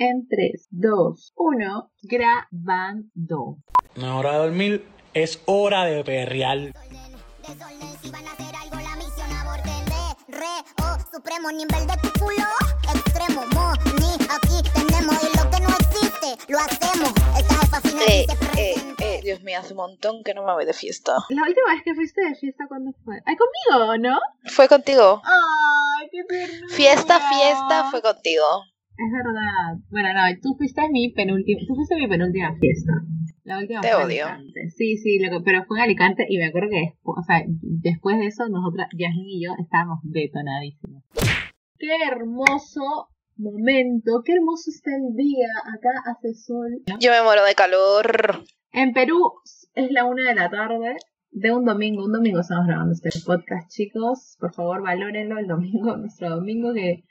En 0.00 0.28
3, 0.28 0.68
2, 0.70 1.32
1, 1.34 1.90
grabando. 2.02 3.56
Una 3.96 4.16
hora 4.16 4.32
de 4.34 4.38
dormir 4.38 4.86
es 5.12 5.42
hora 5.46 5.86
de 5.86 6.04
perrear. 6.04 6.72
Supremo 11.12 11.50
nivel 11.50 11.84
de 11.88 11.96
tu 12.00 12.12
culo. 12.20 12.46
Extremo, 12.94 13.44
mo, 13.54 13.72
ni 13.98 14.14
aquí 14.30 14.62
tenemos 14.72 15.16
y 15.20 15.36
lo 15.36 15.50
que 15.50 15.60
no 15.62 15.68
existe, 15.68 16.52
lo 16.52 16.58
hacemos. 16.60 17.12
Esta 17.36 17.54
jefa 17.56 17.80
final 17.80 18.02
Eh, 18.08 18.26
eh, 18.56 18.74
eh, 19.00 19.20
Dios 19.24 19.42
mío, 19.42 19.58
hace 19.58 19.72
un 19.72 19.78
montón 19.78 20.22
que 20.22 20.32
no 20.32 20.44
me 20.44 20.52
voy 20.52 20.64
de 20.64 20.74
fiesta. 20.74 21.16
La 21.30 21.42
última 21.42 21.72
vez 21.74 21.82
que 21.84 21.96
fuiste 21.96 22.20
de 22.24 22.36
fiesta, 22.36 22.66
¿cuándo 22.68 22.92
fue? 23.04 23.16
Ay, 23.26 23.34
conmigo, 23.36 23.96
¿no? 23.98 24.20
Fue 24.44 24.68
contigo. 24.68 25.20
Ay, 25.24 26.08
qué 26.12 26.22
ternura. 26.22 26.72
Fiesta, 26.72 27.18
fiesta, 27.18 27.90
fue 27.90 28.00
contigo. 28.00 28.44
Es 28.98 29.12
verdad. 29.12 29.78
Bueno, 29.90 30.08
no, 30.12 30.20
tú 30.42 30.54
fuiste 30.58 30.82
mi 30.90 31.12
penúltima, 31.12 31.60
tú 31.66 31.74
fuiste 31.76 31.94
mi 31.96 32.08
penúltima 32.08 32.54
fiesta. 32.58 32.92
La 33.44 33.58
última 33.58 33.80
Te 33.80 33.88
fue 33.92 34.04
odio. 34.04 34.26
Alicante. 34.26 34.70
Sí, 34.76 34.96
sí, 34.98 35.18
lo 35.20 35.30
que- 35.30 35.44
pero 35.44 35.64
fue 35.64 35.78
en 35.78 35.84
Alicante 35.84 36.26
y 36.28 36.36
me 36.38 36.46
acuerdo 36.46 36.68
que 36.70 36.80
después, 36.92 37.16
o 37.18 37.22
sea, 37.22 37.42
después 37.46 38.18
de 38.18 38.26
eso, 38.26 38.48
nosotras, 38.48 38.88
Yasmin 38.98 39.28
y 39.28 39.44
yo, 39.44 39.52
estábamos 39.58 40.00
detonadísimos. 40.02 41.04
Qué 41.78 41.94
hermoso 42.10 42.82
momento, 43.36 44.22
qué 44.24 44.32
hermoso 44.32 44.70
está 44.70 44.90
el 44.96 45.14
día. 45.16 45.46
Acá 45.72 45.90
hace 46.10 46.34
sol. 46.34 46.82
Yo 47.00 47.10
me 47.12 47.22
muero 47.22 47.44
de 47.44 47.54
calor. 47.54 48.42
En 48.72 48.92
Perú 48.92 49.32
es 49.74 49.90
la 49.92 50.04
una 50.04 50.28
de 50.28 50.34
la 50.34 50.50
tarde 50.50 50.96
de 51.30 51.52
un 51.52 51.64
domingo. 51.64 52.04
Un 52.04 52.12
domingo 52.12 52.40
estamos 52.40 52.66
grabando 52.66 52.92
este 52.92 53.10
podcast, 53.24 53.70
chicos. 53.70 54.36
Por 54.40 54.52
favor, 54.52 54.82
valórenlo 54.82 55.38
el 55.38 55.46
domingo, 55.46 55.96
nuestro 55.98 56.30
domingo 56.30 56.74
que, 56.74 57.04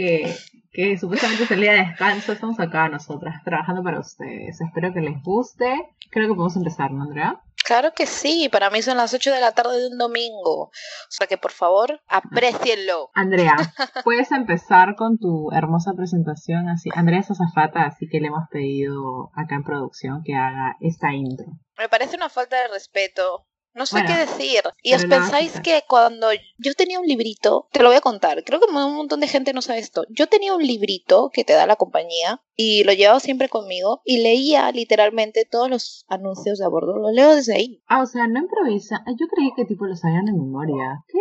que, 0.00 0.34
que 0.72 0.96
supuestamente 0.96 1.44
es 1.44 1.50
el 1.50 1.60
día 1.60 1.72
de 1.72 1.84
descanso. 1.84 2.32
Estamos 2.32 2.58
acá 2.58 2.88
nosotras 2.88 3.42
trabajando 3.44 3.82
para 3.82 4.00
ustedes. 4.00 4.58
Espero 4.60 4.94
que 4.94 5.00
les 5.00 5.22
guste. 5.22 5.74
Creo 6.10 6.28
que 6.28 6.34
podemos 6.34 6.56
empezar, 6.56 6.90
¿no, 6.90 7.02
Andrea? 7.02 7.42
Claro 7.62 7.92
que 7.94 8.06
sí, 8.06 8.48
para 8.50 8.70
mí 8.70 8.80
son 8.80 8.96
las 8.96 9.12
8 9.12 9.30
de 9.30 9.40
la 9.40 9.52
tarde 9.52 9.78
de 9.78 9.88
un 9.88 9.98
domingo. 9.98 10.62
O 10.62 10.70
sea 11.10 11.26
que 11.26 11.36
por 11.36 11.52
favor, 11.52 12.00
aprecienlo. 12.08 13.10
Andrea, 13.14 13.54
puedes 14.04 14.32
empezar 14.32 14.96
con 14.96 15.18
tu 15.18 15.52
hermosa 15.52 15.92
presentación. 15.92 16.68
Así, 16.68 16.88
Andrea 16.94 17.20
es 17.20 17.30
azafata, 17.30 17.84
así 17.84 18.08
que 18.08 18.20
le 18.20 18.28
hemos 18.28 18.48
pedido 18.50 19.30
acá 19.34 19.56
en 19.56 19.64
producción 19.64 20.22
que 20.24 20.34
haga 20.34 20.76
esta 20.80 21.12
intro. 21.12 21.46
Me 21.78 21.88
parece 21.88 22.16
una 22.16 22.30
falta 22.30 22.56
de 22.56 22.68
respeto. 22.68 23.46
No 23.72 23.86
sé 23.86 23.96
Bueno, 23.96 24.08
qué 24.08 24.18
decir. 24.26 24.62
Y 24.82 24.94
os 24.94 25.04
pensáis 25.06 25.60
que 25.60 25.82
cuando 25.88 26.28
yo 26.58 26.74
tenía 26.74 26.98
un 26.98 27.06
librito, 27.06 27.68
te 27.72 27.82
lo 27.82 27.88
voy 27.88 27.96
a 27.96 28.00
contar, 28.00 28.42
creo 28.44 28.58
que 28.58 28.66
un 28.66 28.94
montón 28.96 29.20
de 29.20 29.28
gente 29.28 29.52
no 29.52 29.62
sabe 29.62 29.78
esto. 29.78 30.04
Yo 30.10 30.26
tenía 30.26 30.54
un 30.54 30.66
librito 30.66 31.30
que 31.32 31.44
te 31.44 31.52
da 31.52 31.66
la 31.66 31.76
compañía 31.76 32.42
y 32.56 32.82
lo 32.84 32.92
llevaba 32.92 33.20
siempre 33.20 33.48
conmigo 33.48 34.02
y 34.04 34.18
leía 34.22 34.70
literalmente 34.72 35.44
todos 35.48 35.70
los 35.70 36.04
anuncios 36.08 36.58
de 36.58 36.64
a 36.64 36.68
bordo. 36.68 36.98
Lo 36.98 37.10
leo 37.12 37.34
desde 37.34 37.54
ahí. 37.54 37.82
Ah, 37.86 38.02
o 38.02 38.06
sea, 38.06 38.26
no 38.26 38.40
improvisa. 38.40 39.02
Ay, 39.06 39.14
Yo 39.18 39.26
creí 39.28 39.52
que 39.56 39.64
tipo 39.64 39.86
lo 39.86 39.94
sabían 39.94 40.24
de 40.24 40.32
memoria. 40.32 41.04
¿Qué? 41.08 41.18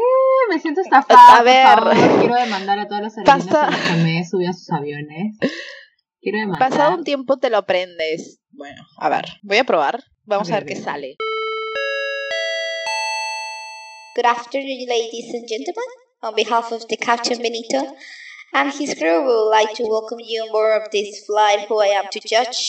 Me 0.49 0.59
siento 0.59 0.81
estafada. 0.81 1.37
A 1.37 1.43
ver. 1.43 1.65
Por 1.79 1.95
favor. 1.95 2.19
Quiero 2.19 2.35
demandar 2.35 2.79
a 2.79 2.87
todas 2.87 3.03
las 3.03 3.17
aerolíneas 3.17 3.47
Pasa- 3.55 3.69
que 3.87 4.03
me 4.03 4.25
subido 4.25 4.49
a 4.49 4.53
sus 4.53 4.69
aviones. 4.71 5.37
Quiero 6.19 6.39
demandar. 6.39 6.69
Pasado 6.69 6.95
un 6.95 7.03
tiempo 7.03 7.37
te 7.37 7.49
lo 7.49 7.57
aprendes. 7.57 8.41
Bueno, 8.49 8.81
a 8.97 9.09
ver, 9.09 9.25
voy 9.43 9.57
a 9.57 9.63
probar. 9.63 10.03
Vamos 10.25 10.51
a 10.51 10.55
ver 10.55 10.65
qué 10.65 10.75
sale. 10.75 11.15
Good 14.15 14.25
afternoon, 14.25 14.85
ladies 14.87 15.33
and 15.33 15.47
gentlemen. 15.47 15.89
On 16.21 16.35
behalf 16.35 16.71
of 16.71 16.87
the 16.89 16.97
Captain 16.97 17.37
Benito 17.41 17.95
and 18.53 18.71
his 18.73 18.93
crew, 18.95 19.19
we 19.21 19.27
would 19.27 19.49
like 19.49 19.73
to 19.75 19.83
welcome 19.83 20.19
you 20.19 20.41
on 20.43 20.51
board 20.51 20.81
of 20.81 20.91
this 20.91 21.25
flight 21.25 21.65
who 21.67 21.79
I 21.79 21.87
am 21.99 22.05
to 22.11 22.19
judge 22.19 22.59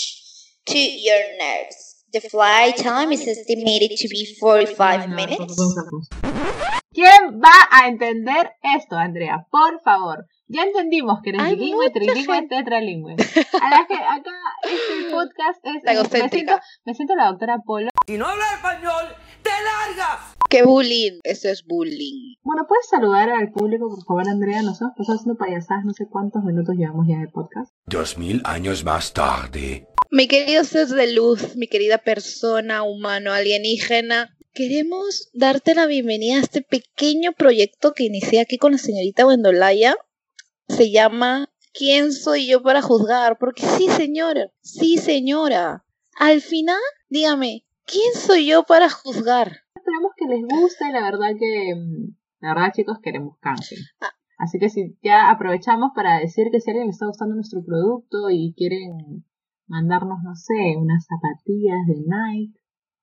to 0.66 0.78
your 0.78 1.20
nerves. 1.38 2.04
The 2.12 2.20
flight 2.20 2.76
time 2.76 3.12
is 3.12 3.26
estimated 3.26 3.96
to 3.98 4.08
be 4.08 4.36
45 4.38 5.00
No, 5.00 5.06
no, 5.06 5.16
minutes. 5.16 5.56
pausa, 5.56 5.82
pausa. 5.90 6.80
¿Quién 6.92 7.40
va 7.40 7.56
a 7.70 7.86
entender 7.88 8.50
esto, 8.76 8.96
Andrea? 8.96 9.46
Por 9.50 9.80
favor. 9.82 10.26
Ya 10.48 10.62
entendimos 10.64 11.20
que 11.22 11.30
eres 11.30 11.42
Hay 11.42 11.54
bilingüe, 11.54 11.86
mucha 11.88 11.92
trilingüe, 12.00 12.34
gente. 12.34 12.56
tetralingüe. 12.56 13.12
A 13.62 13.70
la 13.70 13.86
que 13.86 13.94
acá 13.94 14.36
este 14.64 15.10
podcast 15.10 15.60
es... 15.64 15.82
La 15.84 16.02
me, 16.02 16.28
siento, 16.28 16.58
me 16.84 16.94
siento 16.94 17.14
la 17.14 17.26
doctora 17.26 17.58
Polo. 17.64 17.90
Si 18.06 18.18
no 18.18 18.26
hablas 18.26 18.52
español, 18.54 19.14
te 19.42 19.50
largas. 19.50 20.34
¡Qué 20.50 20.64
bullying! 20.64 21.20
Eso 21.22 21.48
es 21.48 21.64
bullying. 21.64 22.34
Bueno, 22.42 22.66
¿puedes 22.66 22.88
saludar 22.88 23.30
al 23.30 23.52
público, 23.52 23.88
por 23.88 24.04
favor, 24.04 24.28
Andrea? 24.28 24.62
Nos 24.62 24.80
hemos 24.80 24.94
pasado 24.96 25.16
haciendo 25.16 25.38
payasadas, 25.38 25.84
no 25.84 25.92
sé 25.92 26.08
cuántos 26.10 26.42
minutos 26.42 26.74
llevamos 26.74 27.06
ya 27.08 27.18
de 27.18 27.28
podcast. 27.28 27.72
Dos 27.86 28.18
mil 28.18 28.42
años 28.44 28.82
más 28.82 29.12
tarde. 29.12 29.86
Mi 30.10 30.26
querido 30.26 30.64
ser 30.64 30.88
de 30.88 31.12
luz, 31.12 31.54
mi 31.54 31.68
querida 31.68 31.98
persona, 31.98 32.82
humano, 32.82 33.32
alienígena, 33.32 34.36
queremos 34.52 35.30
darte 35.34 35.76
la 35.76 35.86
bienvenida 35.86 36.38
a 36.38 36.40
este 36.40 36.62
pequeño 36.62 37.30
proyecto 37.32 37.92
que 37.92 38.06
inicié 38.06 38.40
aquí 38.40 38.58
con 38.58 38.72
la 38.72 38.78
señorita 38.78 39.28
Wendolaya. 39.28 39.94
Se 40.66 40.90
llama 40.90 41.48
¿Quién 41.72 42.12
soy 42.12 42.48
yo 42.48 42.60
para 42.60 42.82
juzgar? 42.82 43.38
Porque 43.38 43.62
sí, 43.64 43.88
señora, 43.88 44.50
sí, 44.62 44.98
señora. 44.98 45.84
Al 46.16 46.40
final, 46.40 46.80
dígame, 47.08 47.64
¿quién 47.84 48.14
soy 48.14 48.46
yo 48.46 48.64
para 48.64 48.90
juzgar? 48.90 49.62
Les 50.30 50.42
guste, 50.42 50.92
la 50.92 51.02
verdad 51.02 51.30
que, 51.38 51.74
la 52.40 52.54
verdad 52.54 52.72
chicos, 52.72 52.98
queremos 53.02 53.36
canje. 53.40 53.76
Ah. 54.00 54.10
Así 54.38 54.58
que 54.58 54.70
si 54.70 54.96
ya 55.02 55.28
aprovechamos 55.28 55.90
para 55.94 56.18
decir 56.18 56.46
que 56.50 56.60
si 56.60 56.70
alguien 56.70 56.86
le 56.86 56.92
está 56.92 57.06
gustando 57.06 57.34
nuestro 57.34 57.62
producto 57.62 58.30
y 58.30 58.54
quieren 58.56 59.26
mandarnos, 59.66 60.22
no 60.22 60.34
sé, 60.34 60.76
unas 60.78 61.04
zapatillas 61.04 61.86
de 61.86 61.96
Nike, 62.06 62.58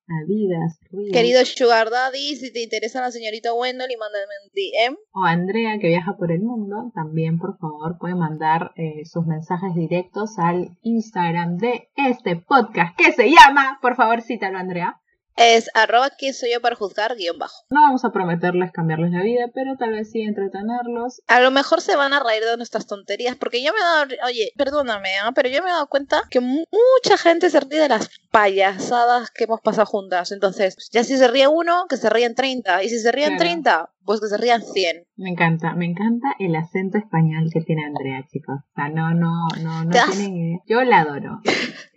Adidas, 0.09 0.79
Reebok, 0.89 1.13
Querido 1.13 1.43
Sugar 1.45 1.89
Daddy, 1.89 2.37
si 2.37 2.51
te 2.53 2.63
interesa 2.63 3.01
la 3.01 3.11
señorita 3.11 3.53
Wendell, 3.53 3.91
y 3.91 3.97
mándame 3.97 4.33
un 4.41 4.49
DM. 4.55 4.97
o 5.11 5.25
Andrea 5.25 5.77
que 5.79 5.89
viaja 5.89 6.16
por 6.17 6.31
el 6.31 6.41
mundo, 6.41 6.91
también 6.95 7.37
por 7.37 7.57
favor 7.57 7.97
pueden 7.99 8.17
mandar 8.17 8.71
eh, 8.77 9.03
sus 9.05 9.25
mensajes 9.25 9.75
directos 9.75 10.39
al 10.39 10.77
Instagram 10.81 11.57
de 11.57 11.89
este 11.97 12.37
podcast 12.37 12.97
que 12.97 13.11
se 13.11 13.29
llama, 13.29 13.79
por 13.81 13.95
favor 13.95 14.21
cítalo 14.21 14.57
Andrea. 14.57 15.01
Es 15.37 15.69
arroba 15.75 16.09
quién 16.09 16.33
soy 16.33 16.51
yo 16.51 16.61
para 16.61 16.75
juzgar, 16.75 17.15
guion 17.15 17.37
bajo. 17.37 17.63
No 17.69 17.79
vamos 17.81 18.03
a 18.03 18.11
prometerles 18.11 18.71
cambiarles 18.71 19.11
la 19.11 19.21
vida, 19.21 19.45
pero 19.53 19.75
tal 19.77 19.91
vez 19.91 20.11
sí 20.11 20.21
entretenerlos 20.21 21.21
A 21.27 21.39
lo 21.41 21.51
mejor 21.51 21.81
se 21.81 21.95
van 21.95 22.13
a 22.13 22.19
reír 22.19 22.43
de 22.43 22.57
nuestras 22.57 22.87
tonterías, 22.87 23.35
porque 23.35 23.63
yo 23.63 23.71
me 23.71 23.79
he 23.79 23.83
dado, 23.83 24.27
oye, 24.27 24.51
perdóname, 24.57 25.09
¿ah? 25.21 25.31
pero 25.35 25.47
yo 25.49 25.61
me 25.63 25.69
he 25.69 25.73
dado 25.73 25.87
cuenta 25.87 26.23
que 26.29 26.39
mu- 26.39 26.65
mucha 26.71 27.17
gente 27.17 27.49
se 27.49 27.59
ríe 27.59 27.79
de 27.79 27.89
las 27.89 28.09
payasadas 28.41 29.31
que 29.31 29.45
hemos 29.45 29.61
pasado 29.61 29.87
juntas. 29.87 30.31
Entonces, 30.31 30.75
ya 30.91 31.03
si 31.03 31.17
se 31.17 31.27
ríe 31.27 31.47
uno, 31.47 31.85
que 31.89 31.97
se 31.97 32.07
ríen 32.09 32.35
30, 32.35 32.83
y 32.83 32.89
si 32.89 32.99
se 32.99 33.11
ríen 33.11 33.29
Claro. 33.29 33.39
30, 33.39 33.89
pues 34.05 34.21
que 34.21 34.27
se 34.27 34.37
rían 34.37 34.61
100. 34.61 35.05
Me 35.15 35.29
encanta, 35.31 35.73
me 35.73 35.85
encanta 35.85 36.27
el 36.37 36.55
acento 36.55 36.99
español 36.99 37.49
que 37.51 37.61
tiene 37.61 37.85
Andrea, 37.85 38.23
chicos. 38.31 38.57
O 38.59 38.73
sea, 38.75 38.89
no, 38.89 39.13
no, 39.15 39.47
no, 39.63 39.83
no 39.85 39.89
tienen 40.11 40.37
idea. 40.37 40.59
Yo 40.67 40.83
la 40.83 40.99
adoro. 41.01 41.39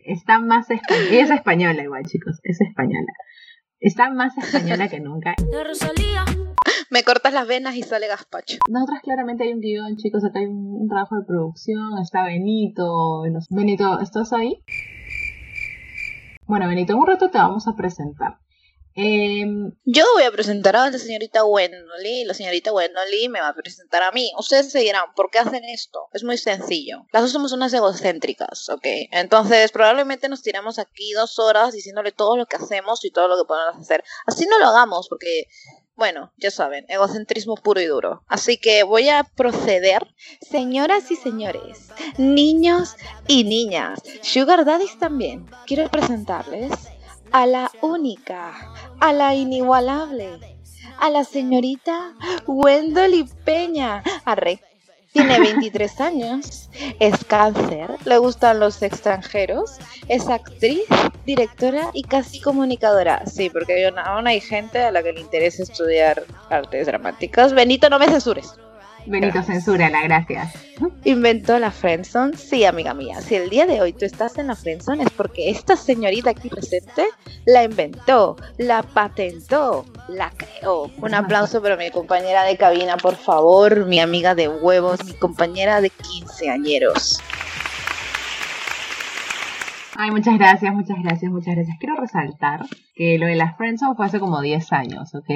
Está 0.05 0.41
más 0.41 0.71
española. 0.71 1.09
Ella 1.11 1.25
es 1.25 1.31
española 1.31 1.83
igual, 1.83 2.05
chicos. 2.07 2.39
Es 2.43 2.59
española. 2.63 3.13
Está 3.79 4.11
más 4.11 4.37
española 4.39 4.89
que 4.89 5.01
nunca. 5.01 5.35
Me 6.91 7.05
cortas 7.05 7.33
las 7.33 7.47
venas 7.47 7.77
y 7.77 7.83
sale 7.85 8.09
gazpacho. 8.09 8.57
Nosotras 8.69 9.01
claramente 9.05 9.45
hay 9.45 9.53
un 9.53 9.61
guion, 9.61 9.97
chicos. 9.97 10.25
Acá 10.25 10.41
hay 10.41 10.47
un, 10.47 10.57
un 10.83 10.89
trabajo 10.89 11.15
de 11.17 11.25
producción. 11.25 11.99
Está 12.03 12.25
Benito. 12.25 13.25
y 13.27 13.31
los- 13.31 13.47
Benito, 13.49 14.01
¿estás 14.01 14.33
ahí? 14.33 14.57
Bueno, 16.51 16.67
Benito, 16.67 16.95
en 16.95 16.99
un 16.99 17.07
rato 17.07 17.31
te 17.31 17.39
vamos 17.39 17.69
a 17.69 17.77
presentar. 17.77 18.41
Em, 18.97 19.71
Yo 19.85 20.05
voy 20.15 20.25
a 20.25 20.33
presentar 20.33 20.75
a 20.75 20.91
la 20.91 20.99
señorita 20.99 21.45
Wendolly 21.45 22.25
la 22.25 22.35
señorita 22.35 22.73
Wendolly 22.73 23.29
me 23.29 23.41
va 23.41 23.51
a 23.51 23.55
presentar 23.55 24.03
a 24.03 24.11
mí. 24.11 24.33
Ustedes 24.37 24.73
se 24.73 24.81
dirán, 24.81 25.05
¿por 25.15 25.31
qué 25.31 25.39
hacen 25.39 25.63
esto? 25.65 26.09
Es 26.13 26.25
muy 26.25 26.37
sencillo. 26.39 27.07
Las 27.13 27.23
dos 27.23 27.31
somos 27.31 27.53
unas 27.53 27.73
egocéntricas, 27.73 28.69
¿ok? 28.69 28.85
Entonces 29.13 29.71
probablemente 29.71 30.29
nos 30.29 30.43
tiramos 30.43 30.81
aquí 30.81 31.13
dos 31.13 31.39
horas 31.39 31.73
diciéndole 31.73 32.11
todo 32.11 32.37
lo 32.37 32.47
que 32.47 32.57
hacemos 32.57 33.05
y 33.05 33.13
todo 33.13 33.29
lo 33.29 33.37
que 33.37 33.47
podemos 33.47 33.77
hacer. 33.77 34.03
Así 34.27 34.45
no 34.47 34.59
lo 34.59 34.67
hagamos 34.67 35.07
porque, 35.09 35.45
bueno, 36.01 36.33
ya 36.39 36.51
saben, 36.51 36.87
egocentrismo 36.89 37.57
puro 37.57 37.79
y 37.79 37.85
duro. 37.85 38.25
Así 38.27 38.57
que 38.57 38.85
voy 38.85 39.11
a 39.11 39.23
proceder. 39.23 40.07
Señoras 40.41 41.11
y 41.11 41.17
señores, 41.17 41.91
niños 42.17 42.97
y 43.29 43.45
niñas, 43.45 44.01
Sugar 44.23 44.65
Daddies 44.65 44.99
también, 44.99 45.45
quiero 45.67 45.91
presentarles 45.91 46.73
a 47.33 47.45
la 47.45 47.71
única, 47.83 48.73
a 48.99 49.13
la 49.13 49.35
inigualable, 49.35 50.59
a 50.99 51.11
la 51.11 51.25
señorita 51.25 52.15
Wendolly 52.47 53.29
Peña. 53.45 54.03
Arre. 54.25 54.70
Tiene 55.13 55.41
23 55.41 56.01
años, 56.01 56.69
es 57.01 57.25
cáncer, 57.25 57.91
le 58.05 58.19
gustan 58.19 58.61
los 58.61 58.81
extranjeros, 58.81 59.79
es 60.07 60.29
actriz, 60.29 60.85
directora 61.27 61.91
y 61.95 62.05
casi 62.05 62.41
comunicadora. 62.41 63.27
Sí, 63.27 63.51
porque 63.51 63.93
aún 64.05 64.27
hay 64.29 64.41
gente 64.41 64.79
a 64.79 64.93
la 64.93 65.03
que 65.03 65.13
le 65.13 65.21
interesa 65.21 65.65
estudiar 65.65 66.23
artes 66.49 66.87
dramáticas. 66.87 67.53
Benito, 67.53 67.91
no 67.91 67.99
me 67.99 68.07
censures. 68.07 68.55
Benito, 69.07 69.43
censúrala, 69.43 70.03
gracias. 70.03 70.55
¿Inventó 71.05 71.59
la 71.59 71.71
friendzone? 71.71 72.37
Sí, 72.37 72.65
amiga 72.65 72.95
mía. 72.95 73.21
Si 73.21 73.35
el 73.35 73.51
día 73.51 73.67
de 73.67 73.81
hoy 73.81 73.93
tú 73.93 74.05
estás 74.05 74.39
en 74.39 74.49
la 74.49 74.57
friendzone 74.57 75.03
es 75.03 75.11
porque 75.11 75.51
esta 75.51 75.77
señorita 75.77 76.31
aquí 76.31 76.49
presente 76.49 77.05
la 77.47 77.65
inventó, 77.65 78.37
la 78.59 78.83
patentó, 78.83 79.85
la 80.09 80.31
creó. 80.31 80.91
Un 80.99 81.15
aplauso 81.15 81.63
para 81.63 81.77
mi 81.77 81.91
compañera 81.91 82.45
de 82.45 82.57
cabina, 82.57 82.97
por 82.97 83.17
favor, 83.17 83.87
mi 83.87 84.01
amiga 84.01 84.35
de 84.35 84.49
huevos, 84.49 85.05
mi 85.05 85.15
compañera 85.15 85.81
de 85.81 85.91
quinceañeros. 85.91 87.21
Ay, 89.97 90.11
muchas 90.11 90.39
gracias, 90.39 90.73
muchas 90.73 90.97
gracias, 91.03 91.31
muchas 91.31 91.55
gracias. 91.57 91.77
Quiero 91.79 91.95
resaltar 91.97 92.65
que 92.95 93.19
lo 93.19 93.27
de 93.27 93.35
las 93.35 93.57
Friendzone 93.59 93.95
fue 93.97 94.07
hace 94.07 94.19
como 94.19 94.41
10 94.41 94.73
años, 94.73 95.15
¿ok? 95.15 95.29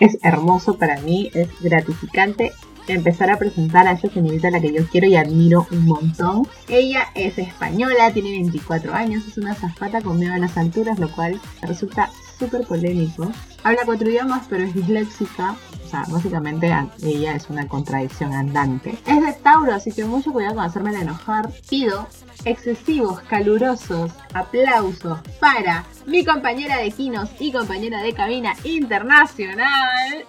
Es 0.00 0.18
hermoso 0.22 0.78
para 0.78 0.98
mí, 1.00 1.30
es 1.34 1.48
gratificante 1.60 2.52
empezar 2.94 3.30
a 3.30 3.38
presentar 3.38 3.86
a 3.86 3.92
esa 3.92 4.08
señorita 4.08 4.48
a 4.48 4.52
la 4.52 4.60
que 4.60 4.72
yo 4.72 4.86
quiero 4.88 5.06
y 5.06 5.16
admiro 5.16 5.66
un 5.70 5.86
montón. 5.86 6.48
Ella 6.68 7.08
es 7.14 7.38
española, 7.38 8.12
tiene 8.12 8.30
24 8.30 8.94
años, 8.94 9.26
es 9.26 9.38
una 9.38 9.54
zafata 9.54 10.00
con 10.02 10.18
miedo 10.18 10.34
a 10.34 10.38
las 10.38 10.56
alturas, 10.56 10.98
lo 10.98 11.10
cual 11.10 11.40
resulta 11.62 12.10
súper 12.38 12.66
polémico. 12.66 13.30
Habla 13.64 13.82
cuatro 13.84 14.08
idiomas, 14.08 14.46
pero 14.48 14.64
es 14.64 14.74
disléxica. 14.74 15.56
O 15.84 15.88
sea, 15.88 16.04
básicamente 16.08 16.72
ella 17.02 17.36
es 17.36 17.48
una 17.48 17.68
contradicción 17.68 18.32
andante. 18.32 18.98
Es 19.06 19.22
de 19.22 19.32
Tauro, 19.34 19.72
así 19.72 19.92
que 19.92 20.04
mucho 20.04 20.32
cuidado 20.32 20.56
con 20.56 20.64
hacerme 20.64 20.90
enojar. 21.00 21.50
Pido 21.68 22.08
excesivos, 22.44 23.20
calurosos 23.22 24.12
aplausos 24.34 25.18
para 25.40 25.84
mi 26.06 26.24
compañera 26.24 26.78
de 26.78 26.90
Quinos 26.90 27.30
y 27.38 27.52
compañera 27.52 28.02
de 28.02 28.12
cabina 28.12 28.54
internacional, 28.64 30.24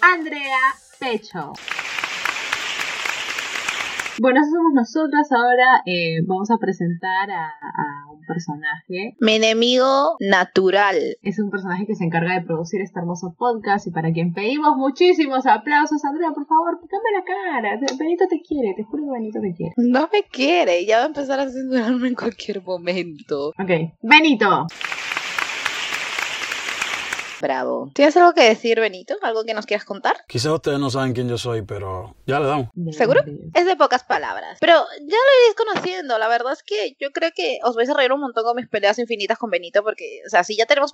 Andrea 0.00 0.58
Pecho. 0.98 1.52
Bueno, 4.18 4.40
eso 4.40 4.50
somos 4.50 4.72
nosotras. 4.74 5.32
Ahora 5.32 5.82
eh, 5.86 6.18
vamos 6.26 6.50
a 6.50 6.58
presentar 6.58 7.30
a, 7.30 7.46
a 7.46 8.12
un 8.12 8.20
personaje. 8.26 9.16
Mi 9.20 9.34
enemigo 9.36 10.16
natural. 10.20 10.96
Es 11.22 11.38
un 11.38 11.50
personaje 11.50 11.86
que 11.86 11.94
se 11.94 12.04
encarga 12.04 12.34
de 12.34 12.42
producir 12.42 12.80
este 12.82 12.98
hermoso 12.98 13.34
podcast 13.38 13.86
y 13.86 13.90
para 13.90 14.12
quien 14.12 14.32
pedimos 14.32 14.76
muchísimos 14.76 15.46
aplausos. 15.46 16.04
Andrea, 16.04 16.30
por 16.32 16.46
favor, 16.46 16.78
cambia 16.80 17.10
la 17.18 17.24
cara. 17.24 17.80
Benito 17.98 18.24
te 18.28 18.40
quiere, 18.42 18.74
te 18.76 18.84
juro 18.84 19.04
que 19.04 19.10
Benito 19.12 19.40
te 19.40 19.54
quiere. 19.54 19.72
No 19.76 20.08
me 20.12 20.22
quiere, 20.24 20.84
ya 20.84 20.98
va 20.98 21.04
a 21.04 21.06
empezar 21.06 21.40
a 21.40 21.48
censurarme 21.48 22.08
en 22.08 22.14
cualquier 22.14 22.62
momento. 22.62 23.48
Ok, 23.58 23.92
Benito. 24.02 24.66
Bravo. 27.42 27.90
¿Tienes 27.92 28.16
algo 28.16 28.34
que 28.34 28.44
decir, 28.44 28.78
Benito? 28.78 29.16
¿Algo 29.20 29.42
que 29.42 29.52
nos 29.52 29.66
quieras 29.66 29.84
contar? 29.84 30.14
Quizás 30.28 30.52
ustedes 30.52 30.78
no 30.78 30.90
saben 30.90 31.12
quién 31.12 31.28
yo 31.28 31.36
soy, 31.36 31.62
pero 31.62 32.14
ya 32.24 32.38
le 32.38 32.46
damos. 32.46 32.68
¿Seguro? 32.92 33.24
Es 33.52 33.66
de 33.66 33.74
pocas 33.74 34.04
palabras. 34.04 34.58
Pero 34.60 34.74
ya 34.74 35.16
lo 35.16 35.40
iréis 35.40 35.56
conociendo. 35.56 36.18
La 36.18 36.28
verdad 36.28 36.52
es 36.52 36.62
que 36.62 36.96
yo 37.00 37.10
creo 37.10 37.30
que 37.34 37.58
os 37.64 37.74
vais 37.74 37.90
a 37.90 37.94
reír 37.94 38.12
un 38.12 38.20
montón 38.20 38.44
con 38.44 38.54
mis 38.54 38.68
peleas 38.68 39.00
infinitas 39.00 39.38
con 39.38 39.50
Benito. 39.50 39.82
Porque, 39.82 40.20
o 40.24 40.30
sea, 40.30 40.44
si 40.44 40.56
ya 40.56 40.66
tenemos 40.66 40.92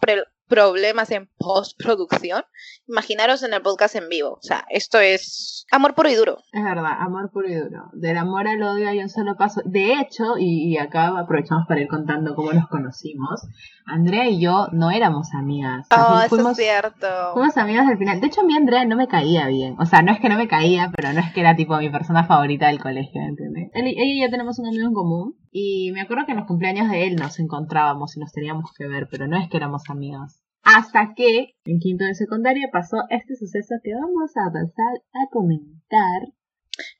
problemas 0.48 1.10
en 1.10 1.28
postproducción, 1.36 2.42
imaginaros 2.86 3.42
en 3.42 3.52
el 3.52 3.60
podcast 3.60 3.96
en 3.96 4.08
vivo. 4.08 4.38
O 4.40 4.42
sea, 4.42 4.64
esto 4.70 4.98
es 5.00 5.66
amor 5.70 5.94
puro 5.94 6.08
y 6.08 6.14
duro. 6.14 6.38
Es 6.50 6.64
verdad, 6.64 6.92
amor 6.98 7.30
puro 7.30 7.46
y 7.46 7.56
duro. 7.56 7.90
Del 7.92 8.16
amor 8.16 8.48
al 8.48 8.62
odio 8.62 8.88
hay 8.88 9.00
un 9.00 9.10
solo 9.10 9.36
paso. 9.36 9.60
De 9.66 9.92
hecho, 9.92 10.38
y, 10.38 10.72
y 10.72 10.78
acá 10.78 11.08
aprovechamos 11.08 11.66
para 11.68 11.82
ir 11.82 11.88
contando 11.88 12.34
cómo 12.34 12.54
nos 12.54 12.68
conocimos, 12.68 13.42
Andrea 13.84 14.28
y 14.28 14.40
yo 14.40 14.68
no 14.72 14.90
éramos 14.90 15.34
amigas. 15.34 15.86
Oh, 15.90 16.20
fuimos, 16.42 16.56
cierto. 16.56 17.06
fuimos 17.34 17.56
amigas 17.56 17.86
al 17.88 17.98
final. 17.98 18.20
De 18.20 18.26
hecho, 18.26 18.40
a 18.40 18.44
mí 18.44 18.56
Andrea 18.56 18.84
no 18.84 18.96
me 18.96 19.08
caía 19.08 19.46
bien. 19.46 19.76
O 19.78 19.86
sea, 19.86 20.02
no 20.02 20.12
es 20.12 20.20
que 20.20 20.28
no 20.28 20.36
me 20.36 20.48
caía, 20.48 20.90
pero 20.94 21.12
no 21.12 21.20
es 21.20 21.32
que 21.32 21.40
era 21.40 21.56
tipo 21.56 21.76
mi 21.78 21.90
persona 21.90 22.24
favorita 22.24 22.68
del 22.68 22.80
colegio, 22.80 23.20
¿entendés? 23.22 23.70
Él, 23.74 23.86
ella 23.86 24.04
y 24.04 24.22
yo 24.22 24.30
tenemos 24.30 24.58
un 24.58 24.66
amigo 24.66 24.86
en 24.86 24.94
común. 24.94 25.36
Y 25.50 25.92
me 25.92 26.00
acuerdo 26.00 26.26
que 26.26 26.32
en 26.32 26.38
los 26.38 26.46
cumpleaños 26.46 26.90
de 26.90 27.06
él 27.06 27.16
nos 27.16 27.38
encontrábamos 27.38 28.16
y 28.16 28.20
nos 28.20 28.32
teníamos 28.32 28.70
que 28.76 28.86
ver, 28.86 29.08
pero 29.10 29.26
no 29.26 29.36
es 29.36 29.48
que 29.48 29.56
éramos 29.56 29.88
amigas. 29.88 30.42
Hasta 30.62 31.14
que 31.14 31.54
en 31.64 31.78
quinto 31.78 32.04
de 32.04 32.14
secundaria 32.14 32.68
pasó 32.72 32.98
este 33.10 33.36
suceso 33.36 33.76
que 33.82 33.94
vamos 33.94 34.32
a 34.36 34.52
pasar 34.52 35.02
a 35.14 35.30
comentar. 35.30 36.28